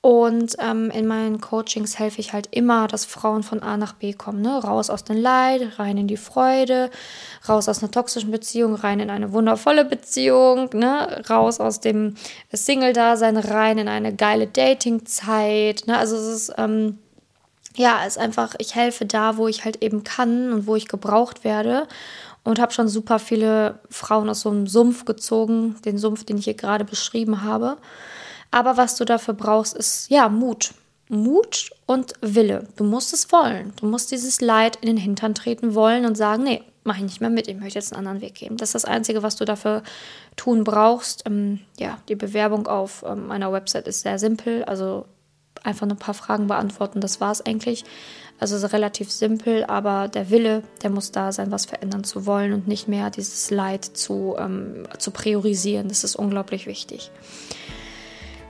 und 0.00 0.54
ähm, 0.60 0.90
in 0.90 1.08
meinen 1.08 1.40
Coachings 1.40 1.98
helfe 1.98 2.20
ich 2.20 2.32
halt 2.32 2.48
immer, 2.52 2.86
dass 2.86 3.04
Frauen 3.04 3.42
von 3.42 3.62
A 3.64 3.76
nach 3.76 3.94
B 3.94 4.12
kommen. 4.12 4.42
Ne? 4.42 4.62
Raus 4.62 4.90
aus 4.90 5.02
dem 5.02 5.16
Leid, 5.16 5.80
rein 5.80 5.98
in 5.98 6.06
die 6.06 6.16
Freude, 6.16 6.90
raus 7.48 7.68
aus 7.68 7.82
einer 7.82 7.90
toxischen 7.90 8.30
Beziehung, 8.30 8.76
rein 8.76 9.00
in 9.00 9.10
eine 9.10 9.32
wundervolle 9.32 9.84
Beziehung, 9.84 10.70
ne? 10.72 11.24
raus 11.28 11.58
aus 11.58 11.80
dem 11.80 12.14
Single-Dasein, 12.52 13.36
rein 13.36 13.78
in 13.78 13.88
eine 13.88 14.14
geile 14.14 14.46
Dating-Zeit. 14.46 15.88
Ne? 15.88 15.98
Also 15.98 16.16
es 16.16 16.28
ist, 16.28 16.54
ähm, 16.58 17.00
ja, 17.74 17.98
es 18.02 18.16
ist 18.16 18.22
einfach, 18.22 18.54
ich 18.58 18.76
helfe 18.76 19.04
da, 19.04 19.36
wo 19.36 19.48
ich 19.48 19.64
halt 19.64 19.82
eben 19.82 20.04
kann 20.04 20.52
und 20.52 20.66
wo 20.68 20.76
ich 20.76 20.86
gebraucht 20.86 21.42
werde. 21.42 21.88
Und 22.44 22.60
habe 22.60 22.72
schon 22.72 22.88
super 22.88 23.18
viele 23.18 23.80
Frauen 23.90 24.30
aus 24.30 24.42
so 24.42 24.50
einem 24.50 24.68
Sumpf 24.68 25.04
gezogen, 25.04 25.76
den 25.84 25.98
Sumpf, 25.98 26.24
den 26.24 26.38
ich 26.38 26.44
hier 26.44 26.54
gerade 26.54 26.84
beschrieben 26.84 27.42
habe. 27.42 27.76
Aber 28.50 28.76
was 28.76 28.96
du 28.96 29.04
dafür 29.04 29.34
brauchst, 29.34 29.74
ist 29.74 30.10
ja 30.10 30.28
Mut. 30.28 30.72
Mut 31.08 31.70
und 31.86 32.12
Wille. 32.20 32.68
Du 32.76 32.84
musst 32.84 33.12
es 33.12 33.32
wollen. 33.32 33.72
Du 33.76 33.86
musst 33.86 34.10
dieses 34.10 34.40
Leid 34.40 34.76
in 34.76 34.88
den 34.88 34.96
Hintern 34.96 35.34
treten 35.34 35.74
wollen 35.74 36.04
und 36.04 36.16
sagen, 36.16 36.44
nee, 36.44 36.62
mache 36.84 36.98
ich 36.98 37.04
nicht 37.04 37.20
mehr 37.20 37.30
mit. 37.30 37.48
Ich 37.48 37.56
möchte 37.56 37.78
jetzt 37.78 37.92
einen 37.92 38.06
anderen 38.06 38.20
Weg 38.20 38.34
gehen. 38.34 38.56
Das 38.56 38.70
ist 38.70 38.74
das 38.74 38.84
Einzige, 38.84 39.22
was 39.22 39.36
du 39.36 39.44
dafür 39.44 39.82
tun 40.36 40.64
brauchst. 40.64 41.24
Ähm, 41.26 41.60
ja, 41.78 41.98
die 42.08 42.14
Bewerbung 42.14 42.66
auf 42.66 43.04
ähm, 43.06 43.26
meiner 43.26 43.52
Website 43.52 43.88
ist 43.88 44.02
sehr 44.02 44.18
simpel. 44.18 44.64
Also 44.64 45.06
einfach 45.62 45.88
ein 45.88 45.96
paar 45.96 46.14
Fragen 46.14 46.46
beantworten. 46.46 47.00
Das 47.00 47.20
war 47.20 47.32
es 47.32 47.44
eigentlich. 47.44 47.84
Also 48.40 48.64
relativ 48.68 49.10
simpel, 49.10 49.64
aber 49.64 50.06
der 50.06 50.30
Wille, 50.30 50.62
der 50.84 50.90
muss 50.90 51.10
da 51.10 51.32
sein, 51.32 51.50
was 51.50 51.66
verändern 51.66 52.04
zu 52.04 52.24
wollen 52.24 52.52
und 52.52 52.68
nicht 52.68 52.86
mehr 52.86 53.10
dieses 53.10 53.50
Leid 53.50 53.84
zu, 53.84 54.36
ähm, 54.38 54.86
zu 54.98 55.10
priorisieren. 55.10 55.88
Das 55.88 56.04
ist 56.04 56.14
unglaublich 56.14 56.66
wichtig. 56.66 57.10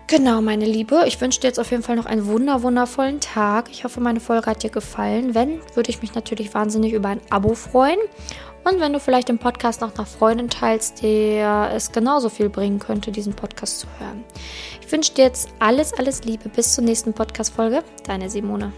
Genau, 0.09 0.40
meine 0.40 0.64
Liebe. 0.64 1.05
Ich 1.07 1.21
wünsche 1.21 1.38
dir 1.38 1.49
jetzt 1.49 1.61
auf 1.61 1.71
jeden 1.71 1.83
Fall 1.83 1.97
noch 1.97 2.07
einen 2.07 2.27
wunder 2.27 2.62
wundervollen 2.62 3.21
Tag. 3.21 3.68
Ich 3.71 3.85
hoffe, 3.85 4.01
meine 4.01 4.21
Folge 4.21 4.47
hat 4.47 4.62
dir 4.62 4.71
gefallen. 4.71 5.35
Wenn, 5.35 5.61
würde 5.75 5.90
ich 5.90 6.01
mich 6.01 6.14
natürlich 6.14 6.55
wahnsinnig 6.55 6.94
über 6.94 7.11
ein 7.11 7.21
Abo 7.29 7.53
freuen. 7.53 7.99
Und 8.64 8.81
wenn 8.81 8.94
du 8.94 9.01
vielleicht 9.01 9.29
den 9.29 9.38
Podcast 9.38 9.83
noch 9.83 9.94
nach 9.97 10.07
Freunden 10.07 10.49
teilst, 10.49 11.03
der 11.03 11.73
es 11.75 11.92
genauso 11.92 12.31
viel 12.31 12.49
bringen 12.49 12.79
könnte, 12.79 13.12
diesen 13.12 13.35
Podcast 13.35 13.81
zu 13.81 13.87
hören. 13.99 14.25
Ich 14.81 14.90
wünsche 14.90 15.12
dir 15.12 15.25
jetzt 15.25 15.51
alles, 15.59 15.92
alles 15.92 16.25
Liebe. 16.25 16.49
Bis 16.49 16.75
zur 16.75 16.85
nächsten 16.85 17.12
Podcast-Folge. 17.12 17.85
Deine 18.07 18.31
Simone. 18.31 18.73